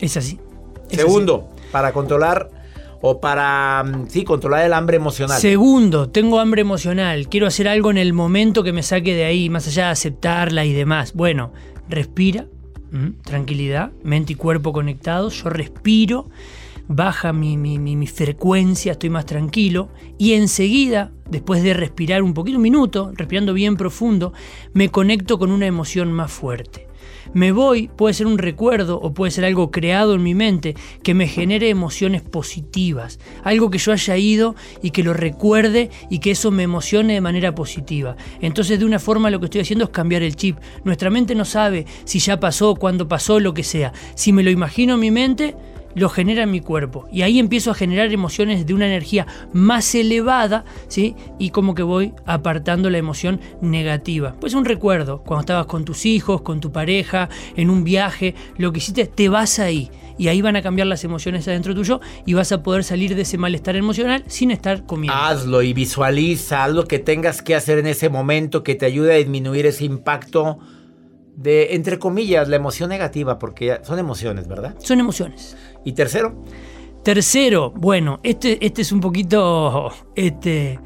Es 0.00 0.16
así. 0.16 0.38
Es 0.90 0.98
Segundo, 0.98 1.48
para 1.72 1.92
controlar 1.92 2.50
o 3.00 3.20
para, 3.20 3.82
mm, 3.84 4.08
sí, 4.08 4.24
controlar 4.24 4.64
el 4.64 4.72
hambre 4.72 4.96
emocional. 4.96 5.40
Segundo, 5.40 6.08
tengo 6.10 6.40
hambre 6.40 6.60
emocional. 6.62 7.28
Quiero 7.28 7.46
hacer 7.46 7.68
algo 7.68 7.90
en 7.90 7.98
el 7.98 8.12
momento 8.12 8.62
que 8.64 8.72
me 8.72 8.82
saque 8.82 9.14
de 9.14 9.24
ahí, 9.24 9.48
más 9.48 9.66
allá 9.68 9.86
de 9.86 9.90
aceptarla 9.92 10.64
y 10.64 10.72
demás. 10.72 11.12
Bueno, 11.14 11.52
respira, 11.88 12.46
¿m? 12.92 13.12
tranquilidad, 13.24 13.92
mente 14.02 14.32
y 14.32 14.36
cuerpo 14.36 14.72
conectados. 14.72 15.42
Yo 15.42 15.50
respiro, 15.50 16.28
baja 16.88 17.32
mi, 17.32 17.56
mi- 17.56 17.78
mi- 17.78 18.06
frecuencia, 18.06 18.92
estoy 18.92 19.10
más 19.10 19.26
tranquilo. 19.26 19.88
Y 20.18 20.32
enseguida, 20.32 21.12
después 21.30 21.62
de 21.62 21.74
respirar 21.74 22.22
un 22.22 22.34
poquito, 22.34 22.56
un 22.58 22.62
minuto, 22.62 23.12
respirando 23.14 23.52
bien 23.54 23.76
profundo, 23.76 24.32
me 24.72 24.90
conecto 24.90 25.38
con 25.38 25.50
una 25.50 25.66
emoción 25.66 26.12
más 26.12 26.30
fuerte. 26.32 26.88
Me 27.32 27.52
voy, 27.52 27.88
puede 27.88 28.14
ser 28.14 28.26
un 28.26 28.38
recuerdo 28.38 29.00
o 29.00 29.12
puede 29.14 29.30
ser 29.32 29.44
algo 29.44 29.70
creado 29.70 30.14
en 30.14 30.22
mi 30.22 30.34
mente 30.34 30.76
que 31.02 31.14
me 31.14 31.26
genere 31.26 31.68
emociones 31.68 32.22
positivas, 32.22 33.18
algo 33.42 33.70
que 33.70 33.78
yo 33.78 33.92
haya 33.92 34.16
ido 34.16 34.54
y 34.82 34.90
que 34.90 35.02
lo 35.02 35.14
recuerde 35.14 35.90
y 36.10 36.18
que 36.20 36.30
eso 36.32 36.50
me 36.50 36.62
emocione 36.62 37.14
de 37.14 37.20
manera 37.20 37.54
positiva. 37.54 38.16
Entonces 38.40 38.78
de 38.78 38.84
una 38.84 38.98
forma 38.98 39.30
lo 39.30 39.40
que 39.40 39.46
estoy 39.46 39.62
haciendo 39.62 39.86
es 39.86 39.90
cambiar 39.90 40.22
el 40.22 40.36
chip. 40.36 40.58
Nuestra 40.84 41.10
mente 41.10 41.34
no 41.34 41.44
sabe 41.44 41.86
si 42.04 42.18
ya 42.20 42.38
pasó, 42.38 42.74
cuándo 42.76 43.08
pasó, 43.08 43.40
lo 43.40 43.54
que 43.54 43.64
sea. 43.64 43.92
Si 44.14 44.32
me 44.32 44.42
lo 44.42 44.50
imagino 44.50 44.94
en 44.94 45.00
mi 45.00 45.10
mente, 45.10 45.56
lo 45.94 46.08
genera 46.08 46.42
en 46.42 46.50
mi 46.50 46.60
cuerpo. 46.60 47.06
Y 47.12 47.22
ahí 47.22 47.38
empiezo 47.38 47.70
a 47.70 47.74
generar 47.74 48.12
emociones 48.12 48.66
de 48.66 48.74
una 48.74 48.86
energía 48.86 49.26
más 49.52 49.94
elevada, 49.94 50.64
¿sí? 50.88 51.14
Y 51.38 51.50
como 51.50 51.74
que 51.74 51.82
voy 51.82 52.12
apartando 52.26 52.90
la 52.90 52.98
emoción 52.98 53.40
negativa. 53.60 54.34
Pues 54.40 54.54
un 54.54 54.64
recuerdo, 54.64 55.22
cuando 55.22 55.40
estabas 55.40 55.66
con 55.66 55.84
tus 55.84 56.06
hijos, 56.06 56.42
con 56.42 56.60
tu 56.60 56.72
pareja, 56.72 57.28
en 57.56 57.70
un 57.70 57.84
viaje, 57.84 58.34
lo 58.58 58.72
que 58.72 58.78
hiciste, 58.78 59.06
te 59.06 59.28
vas 59.28 59.58
ahí. 59.58 59.90
Y 60.16 60.28
ahí 60.28 60.42
van 60.42 60.54
a 60.54 60.62
cambiar 60.62 60.86
las 60.86 61.02
emociones 61.02 61.48
adentro 61.48 61.74
tuyo 61.74 62.00
y 62.24 62.34
vas 62.34 62.52
a 62.52 62.62
poder 62.62 62.84
salir 62.84 63.16
de 63.16 63.22
ese 63.22 63.36
malestar 63.36 63.74
emocional 63.74 64.22
sin 64.28 64.52
estar 64.52 64.86
comiendo. 64.86 65.18
Hazlo 65.18 65.62
y 65.62 65.72
visualiza, 65.72 66.64
haz 66.64 66.72
lo 66.72 66.84
que 66.84 67.00
tengas 67.00 67.42
que 67.42 67.56
hacer 67.56 67.78
en 67.78 67.88
ese 67.88 68.08
momento 68.08 68.62
que 68.62 68.76
te 68.76 68.86
ayude 68.86 69.12
a 69.12 69.16
disminuir 69.16 69.66
ese 69.66 69.84
impacto 69.84 70.58
de, 71.36 71.74
entre 71.74 71.98
comillas, 71.98 72.48
la 72.48 72.56
emoción 72.56 72.88
negativa, 72.88 73.38
porque 73.38 73.80
son 73.82 73.98
emociones, 73.98 74.46
¿verdad? 74.46 74.76
Son 74.78 75.00
emociones. 75.00 75.56
Y 75.84 75.92
tercero, 75.92 76.34
Tercero, 77.02 77.70
bueno, 77.70 78.18
este, 78.22 78.64
este 78.64 78.80
es 78.80 78.90
un 78.90 79.00
poquito 79.00 79.92
este, 80.14 80.80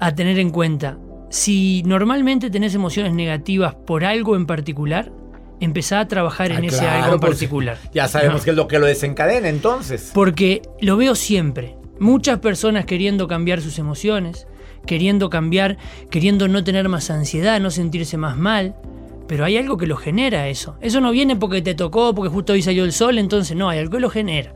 a 0.00 0.12
tener 0.12 0.38
en 0.40 0.50
cuenta. 0.50 0.98
Si 1.30 1.84
normalmente 1.86 2.50
tenés 2.50 2.74
emociones 2.74 3.14
negativas 3.14 3.74
por 3.74 4.04
algo 4.04 4.34
en 4.34 4.44
particular, 4.46 5.12
empezá 5.60 6.00
a 6.00 6.08
trabajar 6.08 6.50
en 6.50 6.64
Ah, 6.64 6.66
ese 6.66 6.78
claro, 6.78 7.04
algo 7.04 7.14
en 7.14 7.20
particular. 7.20 7.78
ya 7.94 8.08
sabemos 8.08 8.38
¿no? 8.40 8.44
qué 8.44 8.50
es 8.50 8.56
lo 8.56 8.66
que 8.66 8.78
lo 8.80 8.86
desencadena 8.86 9.48
entonces. 9.48 10.10
Porque 10.12 10.62
lo 10.80 10.96
veo 10.96 11.14
siempre. 11.14 11.76
Muchas 12.00 12.40
personas 12.40 12.84
queriendo 12.84 13.28
cambiar 13.28 13.60
sus 13.60 13.78
emociones, 13.78 14.48
queriendo 14.84 15.30
cambiar, 15.30 15.78
queriendo 16.10 16.48
no 16.48 16.64
tener 16.64 16.88
más 16.88 17.08
ansiedad, 17.10 17.60
no 17.60 17.70
sentirse 17.70 18.16
más 18.16 18.36
mal. 18.36 18.74
Pero 19.32 19.46
hay 19.46 19.56
algo 19.56 19.78
que 19.78 19.86
lo 19.86 19.96
genera 19.96 20.48
eso. 20.48 20.76
Eso 20.82 21.00
no 21.00 21.10
viene 21.10 21.36
porque 21.36 21.62
te 21.62 21.74
tocó, 21.74 22.14
porque 22.14 22.28
justo 22.28 22.52
hoy 22.52 22.60
salió 22.60 22.84
el 22.84 22.92
sol, 22.92 23.16
entonces 23.16 23.56
no, 23.56 23.70
hay 23.70 23.78
algo 23.78 23.92
que 23.92 24.00
lo 24.00 24.10
genera. 24.10 24.54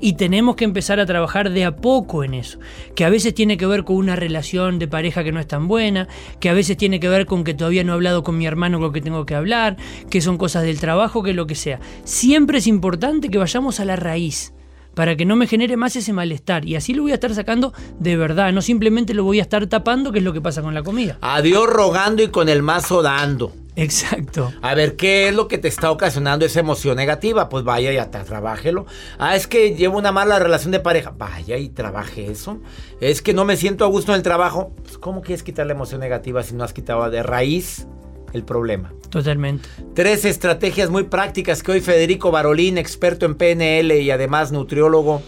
Y 0.00 0.14
tenemos 0.14 0.56
que 0.56 0.64
empezar 0.64 0.98
a 0.98 1.06
trabajar 1.06 1.50
de 1.50 1.64
a 1.64 1.76
poco 1.76 2.24
en 2.24 2.34
eso. 2.34 2.58
Que 2.96 3.04
a 3.04 3.08
veces 3.08 3.34
tiene 3.34 3.56
que 3.56 3.66
ver 3.66 3.84
con 3.84 3.94
una 3.94 4.16
relación 4.16 4.80
de 4.80 4.88
pareja 4.88 5.22
que 5.22 5.30
no 5.30 5.38
es 5.38 5.46
tan 5.46 5.68
buena, 5.68 6.08
que 6.40 6.48
a 6.48 6.54
veces 6.54 6.76
tiene 6.76 6.98
que 6.98 7.08
ver 7.08 7.26
con 7.26 7.44
que 7.44 7.54
todavía 7.54 7.84
no 7.84 7.92
he 7.92 7.94
hablado 7.94 8.24
con 8.24 8.36
mi 8.36 8.46
hermano 8.48 8.78
con 8.78 8.88
lo 8.88 8.92
que 8.92 9.00
tengo 9.00 9.24
que 9.26 9.36
hablar, 9.36 9.76
que 10.10 10.20
son 10.20 10.38
cosas 10.38 10.64
del 10.64 10.80
trabajo, 10.80 11.22
que 11.22 11.32
lo 11.32 11.46
que 11.46 11.54
sea. 11.54 11.78
Siempre 12.02 12.58
es 12.58 12.66
importante 12.66 13.28
que 13.28 13.38
vayamos 13.38 13.78
a 13.78 13.84
la 13.84 13.94
raíz 13.94 14.52
para 14.94 15.14
que 15.14 15.24
no 15.24 15.36
me 15.36 15.46
genere 15.46 15.76
más 15.76 15.94
ese 15.94 16.12
malestar. 16.12 16.64
Y 16.64 16.74
así 16.74 16.94
lo 16.94 17.02
voy 17.02 17.12
a 17.12 17.14
estar 17.14 17.32
sacando 17.32 17.72
de 18.00 18.16
verdad, 18.16 18.52
no 18.52 18.60
simplemente 18.60 19.14
lo 19.14 19.22
voy 19.22 19.38
a 19.38 19.42
estar 19.42 19.68
tapando, 19.68 20.10
que 20.10 20.18
es 20.18 20.24
lo 20.24 20.32
que 20.32 20.40
pasa 20.40 20.62
con 20.62 20.74
la 20.74 20.82
comida. 20.82 21.16
A 21.20 21.42
Dios 21.42 21.68
rogando 21.68 22.24
y 22.24 22.28
con 22.28 22.48
el 22.48 22.64
mazo 22.64 23.02
dando. 23.02 23.52
Exacto. 23.76 24.52
A 24.62 24.74
ver, 24.74 24.96
¿qué 24.96 25.28
es 25.28 25.34
lo 25.34 25.48
que 25.48 25.58
te 25.58 25.68
está 25.68 25.90
ocasionando 25.90 26.46
esa 26.46 26.60
emoción 26.60 26.96
negativa? 26.96 27.50
Pues 27.50 27.62
vaya 27.62 27.92
y 27.92 27.98
hasta 27.98 28.24
trabájelo. 28.24 28.86
Ah, 29.18 29.36
es 29.36 29.46
que 29.46 29.74
llevo 29.74 29.98
una 29.98 30.12
mala 30.12 30.38
relación 30.38 30.72
de 30.72 30.80
pareja. 30.80 31.12
Vaya 31.16 31.58
y 31.58 31.68
trabaje 31.68 32.30
eso. 32.30 32.58
Es 33.00 33.20
que 33.20 33.34
no 33.34 33.44
me 33.44 33.56
siento 33.58 33.84
a 33.84 33.88
gusto 33.88 34.12
en 34.12 34.16
el 34.16 34.22
trabajo. 34.22 34.72
Pues, 34.82 34.96
¿Cómo 34.96 35.20
quieres 35.20 35.42
quitar 35.42 35.66
la 35.66 35.74
emoción 35.74 36.00
negativa 36.00 36.42
si 36.42 36.54
no 36.54 36.64
has 36.64 36.72
quitado 36.72 37.08
de 37.10 37.22
raíz 37.22 37.86
el 38.32 38.44
problema? 38.44 38.92
Totalmente. 39.10 39.68
Tres 39.94 40.24
estrategias 40.24 40.88
muy 40.88 41.04
prácticas 41.04 41.62
que 41.62 41.72
hoy 41.72 41.80
Federico 41.82 42.30
Barolín, 42.30 42.78
experto 42.78 43.26
en 43.26 43.34
PNL 43.34 43.92
y 44.00 44.10
además 44.10 44.52
nutriólogo, 44.52 45.22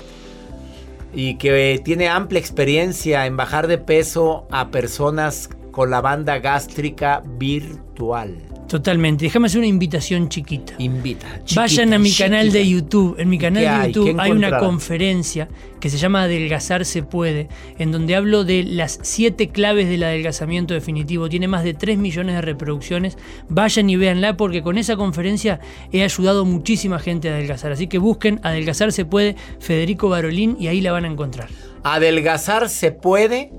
y 1.13 1.37
que 1.37 1.81
tiene 1.85 2.09
amplia 2.09 2.41
experiencia 2.41 3.27
en 3.27 3.37
bajar 3.37 3.67
de 3.67 3.77
peso 3.77 4.47
a 4.51 4.71
personas 4.71 5.51
con 5.79 5.91
la 5.93 6.01
banda 6.01 6.41
gástrica 6.41 7.23
virtual. 7.25 8.35
Totalmente. 8.67 9.27
Déjame 9.27 9.47
hacer 9.47 9.61
una 9.61 9.69
invitación 9.69 10.29
chiquita. 10.29 10.75
Invita. 10.79 11.41
Vayan 11.55 11.95
a 11.95 12.01
mi 12.01 12.13
canal 12.13 12.51
de. 12.51 12.69
YouTube. 12.69 13.15
En 13.17 13.29
mi 13.29 13.39
canal 13.39 13.63
¿Qué 13.63 13.71
de? 13.71 13.93
YouTube 13.93 14.17
¿Qué 14.17 14.21
hay 14.21 14.33
una 14.33 14.59
conferencia 14.59 15.49
que 15.79 15.89
se 15.89 15.97
llama 15.97 16.25
Adelgazar 16.25 16.85
se 16.85 17.05
puede, 17.05 17.47
en 17.79 17.93
donde 17.93 18.17
hablo 18.17 18.43
de 18.43 18.65
las 18.65 18.99
siete 19.03 19.51
claves 19.51 19.89
del 19.89 20.03
adelgazamiento 20.03 20.75
definitivo. 20.75 21.29
Tiene 21.29 21.47
más 21.47 21.63
de 21.63 21.75
3 21.75 21.97
millones 21.97 22.35
de 22.35 22.41
reproducciones. 22.41 23.17
Vayan 23.49 23.89
y 23.89 23.95
véanla 23.95 24.37
porque 24.37 24.63
con 24.63 24.79
esa 24.79 24.97
conferencia 24.97 25.61
he 25.93 26.03
ayudado 26.03 26.45
muchísima 26.45 26.99
gente 26.99 27.31
a 27.31 27.35
adelgazar. 27.35 27.71
Así 27.71 27.87
que 27.87 27.99
busquen 27.99 28.41
Adelgazar 28.43 28.91
se 28.91 29.05
puede, 29.05 29.37
Federico 29.61 30.09
Barolín, 30.09 30.57
y 30.59 30.67
ahí 30.67 30.81
la 30.81 30.91
van 30.91 31.05
a 31.05 31.09
encontrar. 31.09 31.51
Adelgazar 31.85 32.69
se 32.69 32.91
puede. 32.91 33.53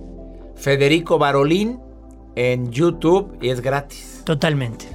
Federico 0.58 1.18
Barolín 1.18 1.80
en 2.40 2.72
YouTube 2.72 3.38
y 3.42 3.50
es 3.50 3.60
gratis. 3.60 4.22
Totalmente. 4.24 4.86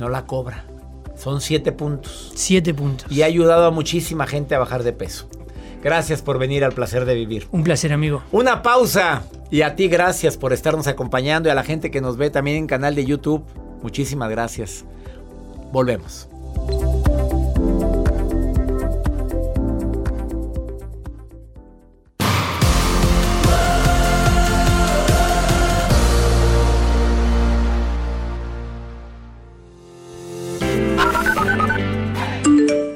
No 0.00 0.08
la 0.08 0.24
cobra. 0.24 0.64
Son 1.16 1.42
siete 1.42 1.70
puntos. 1.70 2.32
Siete 2.34 2.72
puntos. 2.72 3.12
Y 3.12 3.20
ha 3.20 3.26
ayudado 3.26 3.66
a 3.66 3.70
muchísima 3.70 4.26
gente 4.26 4.54
a 4.54 4.58
bajar 4.58 4.82
de 4.82 4.94
peso. 4.94 5.28
Gracias 5.82 6.22
por 6.22 6.38
venir 6.38 6.64
al 6.64 6.72
placer 6.72 7.04
de 7.04 7.14
vivir. 7.14 7.46
Un 7.52 7.62
placer, 7.62 7.92
amigo. 7.92 8.22
Una 8.32 8.62
pausa. 8.62 9.24
Y 9.50 9.60
a 9.60 9.76
ti 9.76 9.88
gracias 9.88 10.38
por 10.38 10.54
estarnos 10.54 10.86
acompañando 10.86 11.50
y 11.50 11.52
a 11.52 11.54
la 11.54 11.62
gente 11.62 11.90
que 11.90 12.00
nos 12.00 12.16
ve 12.16 12.30
también 12.30 12.56
en 12.56 12.66
canal 12.66 12.94
de 12.94 13.04
YouTube. 13.04 13.44
Muchísimas 13.82 14.30
gracias. 14.30 14.86
Volvemos. 15.72 16.26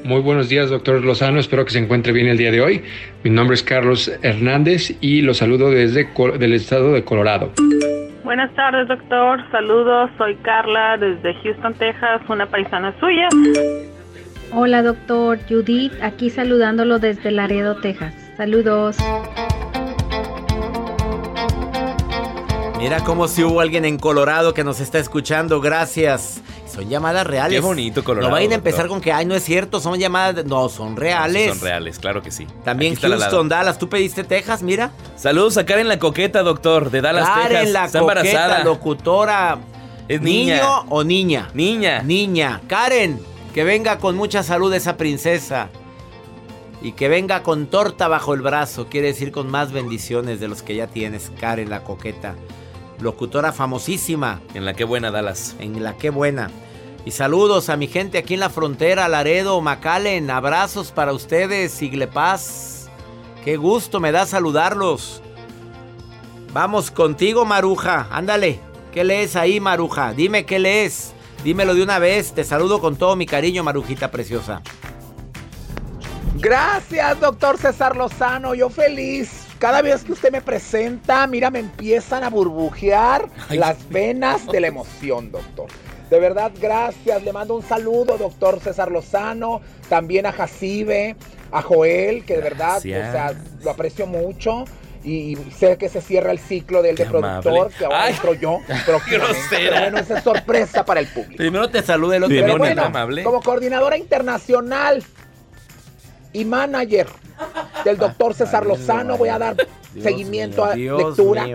Muy 0.09 0.21
buenos 0.21 0.49
días, 0.49 0.71
doctor 0.71 1.05
Lozano. 1.05 1.39
Espero 1.39 1.63
que 1.65 1.69
se 1.69 1.77
encuentre 1.77 2.11
bien 2.11 2.25
el 2.25 2.35
día 2.35 2.49
de 2.49 2.61
hoy. 2.61 2.83
Mi 3.23 3.29
nombre 3.29 3.53
es 3.53 3.61
Carlos 3.61 4.11
Hernández 4.23 4.97
y 5.01 5.21
lo 5.21 5.35
saludo 5.35 5.69
desde 5.69 6.09
el 6.39 6.53
estado 6.53 6.93
de 6.93 7.03
Colorado. 7.03 7.51
Buenas 8.23 8.51
tardes, 8.55 8.87
doctor. 8.87 9.39
Saludos. 9.51 10.09
Soy 10.17 10.35
Carla 10.37 10.97
desde 10.97 11.35
Houston, 11.43 11.75
Texas, 11.75 12.23
una 12.27 12.47
paisana 12.47 12.91
suya. 12.99 13.29
Hola, 14.51 14.81
doctor. 14.81 15.37
Judith, 15.47 15.93
aquí 16.01 16.31
saludándolo 16.31 16.97
desde 16.97 17.29
Laredo, 17.29 17.75
Texas. 17.75 18.15
Saludos. 18.35 18.97
Mira 22.79 23.01
como 23.01 23.27
si 23.27 23.43
hubo 23.43 23.61
alguien 23.61 23.85
en 23.85 23.99
Colorado 23.99 24.55
que 24.55 24.63
nos 24.63 24.79
está 24.79 24.97
escuchando. 24.97 25.61
Gracias. 25.61 26.41
Son 26.69 26.87
llamadas 26.87 27.25
reales. 27.25 27.59
Qué 27.59 27.65
bonito 27.65 28.03
Colorado. 28.03 28.29
No 28.29 28.33
vayan 28.35 28.51
a 28.51 28.55
empezar 28.55 28.87
con 28.87 29.01
que, 29.01 29.11
ay, 29.11 29.25
no 29.25 29.35
es 29.35 29.43
cierto, 29.43 29.79
son 29.79 29.97
llamadas. 29.97 30.45
No, 30.45 30.69
son 30.69 30.95
reales. 30.95 31.49
son 31.49 31.61
reales, 31.61 31.99
claro 31.99 32.21
que 32.21 32.31
sí. 32.31 32.47
También 32.63 32.95
Houston, 32.95 33.49
Dallas. 33.49 33.77
¿Tú 33.77 33.89
pediste 33.89 34.23
Texas? 34.23 34.61
Mira. 34.61 34.91
Saludos 35.15 35.57
a 35.57 35.65
Karen 35.65 35.87
la 35.87 35.99
Coqueta, 35.99 36.43
doctor, 36.43 36.91
de 36.91 37.01
Dallas, 37.01 37.27
Karen 37.27 37.47
Texas. 37.49 37.71
la 37.71 37.85
Está 37.85 37.99
coqueta, 37.99 38.21
embarazada. 38.21 38.63
locutora. 38.63 39.57
¿Es 40.07 40.21
niña? 40.21 40.55
¿Niño 40.55 40.85
o 40.89 41.03
niña? 41.03 41.49
Niña. 41.53 42.01
Niña. 42.03 42.61
Karen, 42.67 43.19
que 43.53 43.63
venga 43.63 43.97
con 43.99 44.15
mucha 44.15 44.43
salud 44.43 44.73
esa 44.73 44.97
princesa. 44.97 45.69
Y 46.81 46.93
que 46.93 47.09
venga 47.09 47.43
con 47.43 47.67
torta 47.67 48.07
bajo 48.07 48.33
el 48.33 48.41
brazo. 48.41 48.87
Quiere 48.87 49.07
decir 49.07 49.31
con 49.31 49.49
más 49.51 49.71
bendiciones 49.71 50.39
de 50.39 50.47
los 50.47 50.63
que 50.63 50.75
ya 50.75 50.87
tienes, 50.87 51.31
Karen 51.39 51.69
la 51.69 51.83
coqueta 51.83 52.35
locutora 52.99 53.53
famosísima. 53.53 54.41
En 54.53 54.65
la 54.65 54.73
que 54.73 54.83
buena, 54.83 55.11
Dallas. 55.11 55.55
En 55.59 55.83
la 55.83 55.97
que 55.97 56.09
buena. 56.09 56.49
Y 57.05 57.11
saludos 57.11 57.69
a 57.69 57.77
mi 57.77 57.87
gente 57.87 58.17
aquí 58.17 58.33
en 58.33 58.41
la 58.41 58.49
frontera, 58.49 59.07
Laredo, 59.07 59.59
Macalen. 59.61 60.29
Abrazos 60.29 60.91
para 60.91 61.13
ustedes, 61.13 61.71
Sigle 61.71 62.07
Paz. 62.07 62.89
Qué 63.43 63.57
gusto 63.57 63.99
me 63.99 64.11
da 64.11 64.25
saludarlos. 64.25 65.21
Vamos 66.53 66.91
contigo, 66.91 67.45
Maruja. 67.45 68.07
Ándale. 68.11 68.59
¿Qué 68.93 69.03
lees 69.03 69.35
ahí, 69.35 69.59
Maruja? 69.59 70.13
Dime 70.13 70.45
qué 70.45 70.59
lees. 70.59 71.13
Dímelo 71.43 71.73
de 71.73 71.83
una 71.83 71.99
vez. 71.99 72.33
Te 72.33 72.43
saludo 72.43 72.81
con 72.81 72.95
todo 72.95 73.15
mi 73.15 73.25
cariño, 73.25 73.63
Marujita 73.63 74.11
preciosa. 74.11 74.61
Gracias, 76.35 77.19
doctor 77.19 77.57
César 77.57 77.95
Lozano. 77.95 78.55
Yo 78.55 78.69
feliz 78.69 79.48
cada 79.59 79.81
vez 79.81 80.03
que 80.03 80.13
usted 80.13 80.31
me 80.31 80.41
presenta, 80.41 81.27
mira, 81.27 81.51
me 81.51 81.59
empiezan 81.59 82.23
a 82.23 82.29
burbujear 82.29 83.29
las 83.49 83.87
venas 83.89 84.47
de 84.47 84.61
la 84.61 84.67
emoción, 84.67 85.31
doctor. 85.31 85.67
De 86.09 86.19
verdad, 86.19 86.51
gracias. 86.59 87.21
Le 87.23 87.31
mando 87.31 87.55
un 87.55 87.61
saludo, 87.61 88.17
doctor 88.17 88.59
César 88.61 88.89
Lozano, 88.89 89.61
también 89.89 90.25
a 90.25 90.31
Jacibe, 90.31 91.15
a 91.51 91.61
Joel, 91.61 92.23
que 92.25 92.37
de 92.37 92.41
verdad, 92.41 92.77
o 92.77 92.81
sea, 92.81 93.33
lo 93.61 93.69
aprecio 93.69 94.07
mucho. 94.07 94.63
Y 95.03 95.37
sé 95.55 95.77
que 95.77 95.87
se 95.87 96.01
cierra 96.01 96.31
el 96.31 96.39
ciclo 96.39 96.81
del 96.81 96.97
de 96.97 97.05
productor, 97.05 97.71
que 97.71 97.85
ahora 97.85 98.09
entro 98.09 98.33
yo. 98.33 98.59
Pero 98.85 98.99
bueno, 99.79 99.97
esa 99.97 100.17
es 100.17 100.23
sorpresa 100.23 100.83
para 100.83 100.99
el 100.99 101.07
público. 101.07 101.37
Primero 101.37 101.69
te 101.69 101.81
salude 101.81 102.17
el 102.17 102.23
otro. 102.23 102.57
Bueno, 102.57 102.83
amable. 102.83 103.23
Como 103.23 103.41
coordinadora 103.41 103.97
internacional 103.97 105.03
y 106.33 106.45
manager 106.45 107.07
del 107.83 107.97
doctor 107.97 108.33
César 108.33 108.65
Lozano. 108.65 109.17
Voy 109.17 109.29
a 109.29 109.39
dar 109.39 109.55
seguimiento 110.01 110.63
a 110.63 110.75
lectura 110.75 111.45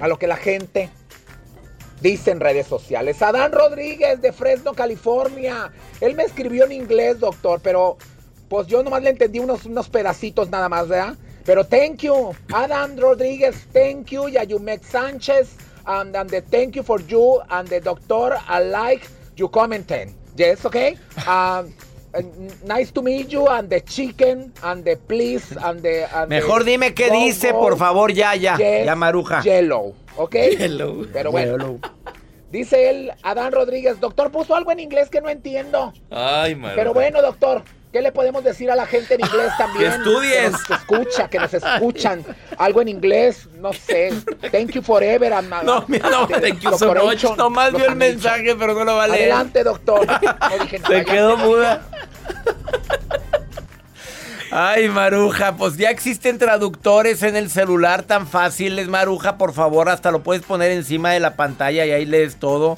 a 0.00 0.08
lo 0.08 0.18
que 0.18 0.26
la 0.26 0.36
gente 0.36 0.90
dice 2.00 2.32
en 2.32 2.40
redes 2.40 2.66
sociales. 2.66 3.22
Adán 3.22 3.52
Rodríguez 3.52 4.20
de 4.20 4.32
Fresno, 4.32 4.74
California. 4.74 5.70
Él 6.00 6.14
me 6.14 6.24
escribió 6.24 6.64
en 6.64 6.72
inglés, 6.72 7.20
doctor, 7.20 7.60
pero 7.62 7.96
pues 8.48 8.66
yo 8.66 8.82
nomás 8.82 9.02
le 9.02 9.10
entendí 9.10 9.38
unos, 9.38 9.64
unos 9.64 9.88
pedacitos 9.88 10.50
nada 10.50 10.68
más, 10.68 10.88
¿verdad? 10.88 11.14
Pero 11.44 11.64
thank 11.64 11.98
you, 12.02 12.34
Adán 12.52 12.96
Rodríguez, 12.98 13.66
thank 13.72 14.10
you, 14.10 14.28
Yayumek 14.28 14.82
Sánchez, 14.84 15.56
and, 15.86 16.14
and 16.14 16.30
the 16.30 16.40
thank 16.42 16.74
you 16.74 16.82
for 16.82 17.00
you, 17.00 17.40
and 17.50 17.68
the 17.68 17.80
doctor, 17.80 18.36
I 18.48 18.62
like 18.62 19.08
you 19.36 19.48
commenting. 19.48 20.14
Yes, 20.36 20.64
okay? 20.64 20.96
Um, 21.26 21.72
nice 22.64 22.92
to 22.92 23.02
meet 23.02 23.28
you 23.28 23.48
and 23.48 23.68
the 23.68 23.80
chicken 23.80 24.52
and 24.62 24.84
the 24.84 24.96
please 24.96 25.56
and 25.64 25.82
the 25.82 26.06
Mejor 26.28 26.64
dime 26.64 26.94
qué 26.94 27.10
dice, 27.10 27.52
por 27.52 27.76
favor, 27.76 28.12
ya, 28.12 28.34
ya, 28.36 28.58
ya 28.58 28.94
Maruja. 28.94 29.42
Yellow, 29.42 29.94
¿ok? 30.16 30.36
Yellow. 30.58 31.06
Pero 31.12 31.30
bueno. 31.30 31.78
Dice 32.50 32.90
él, 32.90 33.12
Adán 33.22 33.50
Rodríguez, 33.50 33.98
doctor, 33.98 34.30
puso 34.30 34.54
algo 34.54 34.70
en 34.72 34.80
inglés 34.80 35.08
que 35.08 35.22
no 35.22 35.30
entiendo. 35.30 35.94
Ay, 36.10 36.54
Maruja. 36.54 36.76
Pero 36.76 36.92
bueno, 36.92 37.22
doctor, 37.22 37.62
¿qué 37.92 38.00
le 38.02 38.10
podemos 38.10 38.42
decir 38.42 38.70
a 38.70 38.76
la 38.76 38.86
gente 38.86 39.14
en 39.14 39.20
inglés 39.20 39.52
también? 39.58 39.90
Que 39.90 39.96
estudies. 39.98 40.34
Que 40.34 40.50
nos 40.50 40.70
escucha, 40.70 41.28
que 41.28 41.38
nos 41.38 41.54
escuchan. 41.54 42.24
Algo 42.58 42.82
en 42.82 42.88
inglés, 42.88 43.48
no 43.60 43.72
sé. 43.72 44.12
Thank 44.50 44.70
you 44.70 44.82
forever. 44.82 45.30
no, 45.64 45.84
no, 45.88 46.26
thank 46.28 46.60
you 46.60 46.76
so 46.76 46.94
much. 46.94 47.24
Nomás 47.36 47.72
vio 47.72 47.86
el 47.86 47.96
mensaje, 47.96 48.54
pero 48.56 48.74
no 48.74 48.84
lo 48.84 48.96
va 48.96 49.04
a 49.04 49.08
leer. 49.08 49.32
Adelante, 49.32 49.62
doctor. 49.62 50.06
No 50.22 50.58
dije, 50.64 50.80
Se 50.86 51.04
quedó 51.04 51.36
muda. 51.36 51.82
Ay, 54.50 54.88
Maruja, 54.88 55.56
pues 55.56 55.78
ya 55.78 55.88
existen 55.88 56.38
traductores 56.38 57.22
en 57.22 57.36
el 57.36 57.48
celular 57.48 58.02
tan 58.02 58.26
fáciles, 58.26 58.86
Maruja, 58.86 59.38
por 59.38 59.54
favor, 59.54 59.88
hasta 59.88 60.10
lo 60.10 60.22
puedes 60.22 60.42
poner 60.42 60.72
encima 60.72 61.10
de 61.10 61.20
la 61.20 61.36
pantalla 61.36 61.86
y 61.86 61.90
ahí 61.90 62.04
lees 62.04 62.36
todo. 62.36 62.76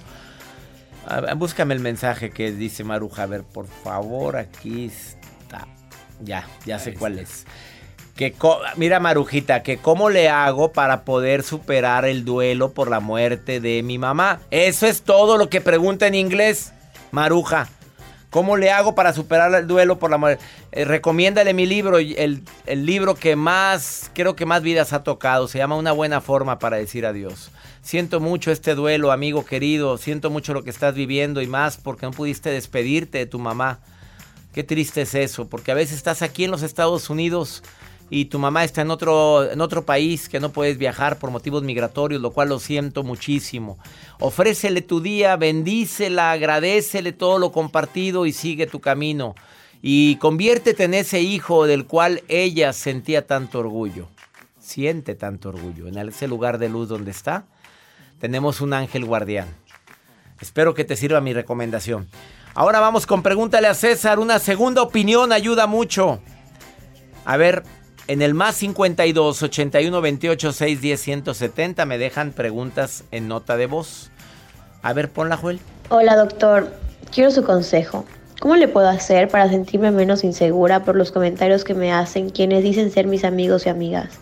Búscame 1.36 1.74
el 1.74 1.80
mensaje 1.80 2.30
que 2.30 2.52
dice 2.52 2.84
Maruja, 2.84 3.24
a 3.24 3.26
ver, 3.26 3.42
por 3.42 3.66
favor, 3.66 4.36
aquí 4.36 4.86
está. 4.86 5.66
Ya, 6.20 6.46
ya 6.64 6.78
sé 6.78 6.94
cuál 6.94 7.18
es. 7.18 7.46
Que 8.16 8.32
mira, 8.76 9.00
Marujita, 9.00 9.64
que 9.64 9.78
cómo 9.78 10.08
le 10.08 10.28
hago 10.28 10.72
para 10.72 11.04
poder 11.04 11.42
superar 11.42 12.04
el 12.04 12.24
duelo 12.24 12.72
por 12.72 12.88
la 12.88 13.00
muerte 13.00 13.60
de 13.60 13.82
mi 13.82 13.98
mamá. 13.98 14.40
Eso 14.52 14.86
es 14.86 15.02
todo 15.02 15.36
lo 15.36 15.48
que 15.48 15.60
pregunta 15.60 16.06
en 16.06 16.14
inglés, 16.14 16.72
Maruja. 17.10 17.68
¿Cómo 18.34 18.56
le 18.56 18.72
hago 18.72 18.96
para 18.96 19.12
superar 19.12 19.54
el 19.54 19.68
duelo 19.68 20.00
por 20.00 20.10
la 20.10 20.18
muerte? 20.18 20.44
Eh, 20.72 20.84
recomiéndale 20.84 21.54
mi 21.54 21.66
libro, 21.66 21.98
el, 21.98 22.42
el, 22.66 22.84
libro 22.84 23.14
que 23.14 23.36
más, 23.36 24.10
creo 24.12 24.34
que 24.34 24.44
más 24.44 24.60
vidas 24.60 24.92
ha 24.92 25.04
tocado. 25.04 25.46
Se 25.46 25.58
llama 25.58 25.76
Una 25.76 25.92
buena 25.92 26.20
forma 26.20 26.58
para 26.58 26.76
decir 26.76 27.06
adiós. 27.06 27.52
Siento 27.80 28.18
mucho 28.18 28.50
este 28.50 28.74
duelo, 28.74 29.12
amigo 29.12 29.44
querido. 29.44 29.98
Siento 29.98 30.30
mucho 30.30 30.52
lo 30.52 30.64
que 30.64 30.70
estás 30.70 30.96
viviendo 30.96 31.42
y 31.42 31.46
más 31.46 31.76
porque 31.76 32.06
no 32.06 32.10
pudiste 32.10 32.50
despedirte 32.50 33.18
de 33.18 33.26
tu 33.26 33.38
mamá. 33.38 33.78
Qué 34.52 34.64
triste 34.64 35.02
es 35.02 35.14
eso, 35.14 35.46
porque 35.46 35.70
a 35.70 35.74
veces 35.76 35.96
estás 35.96 36.20
aquí 36.20 36.42
en 36.42 36.50
los 36.50 36.62
Estados 36.62 37.10
Unidos 37.10 37.62
y 38.14 38.26
tu 38.26 38.38
mamá 38.38 38.62
está 38.62 38.82
en 38.82 38.92
otro, 38.92 39.50
en 39.50 39.60
otro 39.60 39.84
país 39.84 40.28
que 40.28 40.38
no 40.38 40.50
puedes 40.50 40.78
viajar 40.78 41.18
por 41.18 41.32
motivos 41.32 41.64
migratorios, 41.64 42.22
lo 42.22 42.30
cual 42.30 42.50
lo 42.50 42.60
siento 42.60 43.02
muchísimo. 43.02 43.76
Ofrécele 44.20 44.82
tu 44.82 45.00
día, 45.00 45.34
bendícela, 45.34 46.30
agradecele 46.30 47.10
todo 47.10 47.40
lo 47.40 47.50
compartido 47.50 48.24
y 48.24 48.32
sigue 48.32 48.68
tu 48.68 48.80
camino. 48.80 49.34
Y 49.82 50.14
conviértete 50.18 50.84
en 50.84 50.94
ese 50.94 51.22
hijo 51.22 51.66
del 51.66 51.86
cual 51.86 52.22
ella 52.28 52.72
sentía 52.72 53.26
tanto 53.26 53.58
orgullo. 53.58 54.06
Siente 54.60 55.16
tanto 55.16 55.48
orgullo. 55.48 55.88
En 55.88 55.98
ese 55.98 56.28
lugar 56.28 56.58
de 56.58 56.68
luz 56.68 56.88
donde 56.88 57.10
está, 57.10 57.46
tenemos 58.20 58.60
un 58.60 58.74
ángel 58.74 59.04
guardián. 59.04 59.48
Espero 60.40 60.72
que 60.72 60.84
te 60.84 60.94
sirva 60.94 61.20
mi 61.20 61.32
recomendación. 61.32 62.06
Ahora 62.54 62.78
vamos 62.78 63.06
con 63.06 63.24
Pregúntale 63.24 63.66
a 63.66 63.74
César. 63.74 64.20
Una 64.20 64.38
segunda 64.38 64.82
opinión 64.82 65.32
ayuda 65.32 65.66
mucho. 65.66 66.20
A 67.24 67.36
ver, 67.36 67.64
en 68.08 68.22
el 68.22 68.34
más 68.34 68.56
52 68.56 69.42
81 69.42 70.00
28 70.00 70.52
6 70.52 70.80
10 70.80 71.00
170 71.00 71.86
me 71.86 71.98
dejan 71.98 72.32
preguntas 72.32 73.04
en 73.10 73.28
nota 73.28 73.56
de 73.56 73.66
voz. 73.66 74.10
A 74.82 74.92
ver, 74.92 75.10
ponla, 75.10 75.36
Joel. 75.36 75.60
Hola, 75.88 76.16
doctor. 76.16 76.72
Quiero 77.12 77.30
su 77.30 77.44
consejo. 77.44 78.04
¿Cómo 78.40 78.56
le 78.56 78.68
puedo 78.68 78.88
hacer 78.88 79.28
para 79.28 79.48
sentirme 79.48 79.90
menos 79.90 80.24
insegura 80.24 80.84
por 80.84 80.96
los 80.96 81.12
comentarios 81.12 81.64
que 81.64 81.74
me 81.74 81.92
hacen 81.92 82.30
quienes 82.30 82.62
dicen 82.62 82.90
ser 82.90 83.06
mis 83.06 83.24
amigos 83.24 83.64
y 83.66 83.70
amigas? 83.70 84.18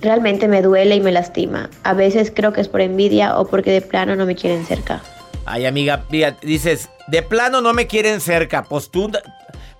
Realmente 0.00 0.48
me 0.48 0.62
duele 0.62 0.94
y 0.94 1.00
me 1.00 1.12
lastima. 1.12 1.68
A 1.82 1.92
veces 1.92 2.32
creo 2.34 2.52
que 2.52 2.60
es 2.60 2.68
por 2.68 2.80
envidia 2.80 3.38
o 3.38 3.46
porque 3.46 3.72
de 3.72 3.82
plano 3.82 4.16
no 4.16 4.24
me 4.24 4.36
quieren 4.36 4.64
cerca. 4.64 5.02
Ay, 5.44 5.66
amiga, 5.66 6.04
dices, 6.42 6.88
de 7.08 7.22
plano 7.22 7.60
no 7.60 7.74
me 7.74 7.86
quieren 7.86 8.20
cerca. 8.20 8.62
Pues 8.62 8.90
tú 8.90 9.10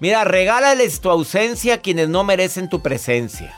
Mira, 0.01 0.25
regálales 0.25 1.01
tu 1.01 1.11
ausencia 1.11 1.75
a 1.75 1.79
quienes 1.79 2.09
no 2.09 2.25
merecen 2.25 2.69
tu 2.69 2.83
presencia. 2.83 3.55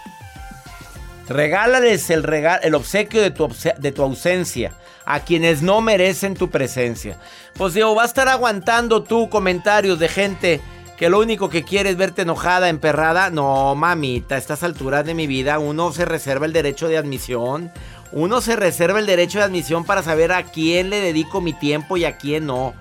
Regálales 1.29 2.11
el, 2.11 2.25
el 2.63 2.75
obsequio 2.75 3.21
de 3.23 3.31
tu, 3.31 3.49
de 3.79 3.93
tu 3.93 4.03
ausencia 4.03 4.73
a 5.05 5.21
quienes 5.21 5.63
no 5.63 5.81
merecen 5.81 6.35
tu 6.35 6.51
presencia. 6.51 7.19
Pues 7.55 7.75
digo, 7.75 7.95
va 7.95 8.05
a 8.05 8.07
estar 8.07 8.29
aguantando 8.29 9.03
tú 9.03 9.29
comentarios 9.29 9.99
de 9.99 10.09
gente 10.09 10.61
que 10.97 11.09
lo 11.09 11.19
único 11.19 11.49
que 11.49 11.65
quiere 11.65 11.91
es 11.91 11.97
verte 11.97 12.23
enojada, 12.23 12.69
emperrada. 12.69 13.31
No, 13.31 13.75
mamita, 13.75 14.35
a 14.35 14.39
estas 14.39 14.63
alturas 14.63 15.05
de 15.05 15.15
mi 15.15 15.27
vida 15.27 15.59
uno 15.59 15.93
se 15.93 16.05
reserva 16.05 16.47
el 16.47 16.53
derecho 16.53 16.89
de 16.89 16.99
admisión. 16.99 17.73
Uno 18.13 18.41
se 18.41 18.57
reserva 18.57 18.99
el 18.99 19.07
derecho 19.07 19.39
de 19.39 19.45
admisión 19.45 19.85
para 19.85 20.03
saber 20.03 20.33
a 20.33 20.45
quién 20.45 20.91
le 20.91 21.01
dedico 21.01 21.41
mi 21.41 21.53
tiempo 21.53 21.97
y 21.97 22.05
a 22.05 22.17
quién 22.17 22.47
no. 22.47 22.75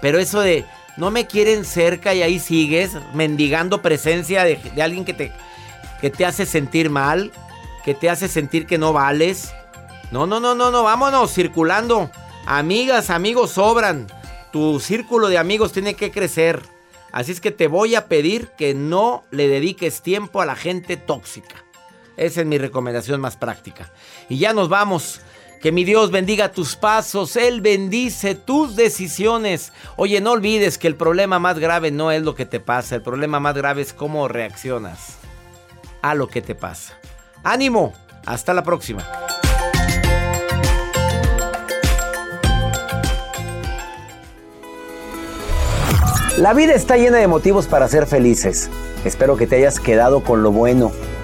Pero 0.00 0.18
eso 0.18 0.40
de 0.40 0.64
no 0.98 1.12
me 1.12 1.28
quieren 1.28 1.64
cerca 1.64 2.12
y 2.12 2.22
ahí 2.22 2.40
sigues 2.40 2.90
mendigando 3.14 3.80
presencia 3.80 4.42
de, 4.42 4.60
alguien 4.82 5.04
que 5.04 5.14
te, 5.14 5.32
que 6.00 6.10
te 6.10 6.26
hace 6.26 6.44
sentir 6.44 6.90
mal, 6.90 7.30
que 7.84 7.94
te 7.94 8.10
hace 8.10 8.28
sentir 8.28 8.66
que 8.66 8.78
no 8.78 8.92
vales. 8.92 9.52
No, 10.10 10.26
no, 10.26 10.40
no, 10.40 10.56
no, 10.56 10.72
no, 10.72 10.82
vámonos 10.82 11.32
circulando. 11.32 12.10
Amigas, 12.46 13.10
amigos 13.10 13.52
sobran. 13.52 14.08
Tu 14.52 14.80
círculo 14.80 15.28
de 15.28 15.38
amigos 15.38 15.72
tiene 15.72 15.94
que 15.94 16.10
crecer. 16.10 16.62
Así 17.12 17.30
es 17.30 17.40
que 17.40 17.52
te 17.52 17.68
voy 17.68 17.94
a 17.94 18.06
pedir 18.06 18.48
que 18.58 18.74
no 18.74 19.24
le 19.30 19.46
dediques 19.46 20.02
tiempo 20.02 20.40
a 20.40 20.46
la 20.46 20.56
gente 20.56 20.96
tóxica. 20.96 21.64
Esa 22.16 22.40
es 22.40 22.46
mi 22.46 22.58
recomendación 22.58 23.20
más 23.20 23.36
práctica. 23.36 23.92
Y 24.28 24.38
ya 24.38 24.52
nos 24.52 24.68
vamos. 24.68 25.20
Que 25.60 25.72
mi 25.72 25.82
Dios 25.82 26.12
bendiga 26.12 26.52
tus 26.52 26.76
pasos, 26.76 27.34
Él 27.36 27.60
bendice 27.60 28.36
tus 28.36 28.76
decisiones. 28.76 29.72
Oye, 29.96 30.20
no 30.20 30.32
olvides 30.32 30.78
que 30.78 30.86
el 30.86 30.94
problema 30.94 31.40
más 31.40 31.58
grave 31.58 31.90
no 31.90 32.12
es 32.12 32.22
lo 32.22 32.36
que 32.36 32.46
te 32.46 32.60
pasa, 32.60 32.94
el 32.94 33.02
problema 33.02 33.40
más 33.40 33.56
grave 33.56 33.82
es 33.82 33.92
cómo 33.92 34.28
reaccionas 34.28 35.18
a 36.00 36.14
lo 36.14 36.28
que 36.28 36.42
te 36.42 36.54
pasa. 36.54 36.96
Ánimo, 37.42 37.92
hasta 38.24 38.54
la 38.54 38.62
próxima. 38.62 39.04
La 46.36 46.54
vida 46.54 46.74
está 46.74 46.96
llena 46.96 47.18
de 47.18 47.26
motivos 47.26 47.66
para 47.66 47.88
ser 47.88 48.06
felices. 48.06 48.70
Espero 49.04 49.36
que 49.36 49.48
te 49.48 49.56
hayas 49.56 49.80
quedado 49.80 50.22
con 50.22 50.44
lo 50.44 50.52
bueno 50.52 50.92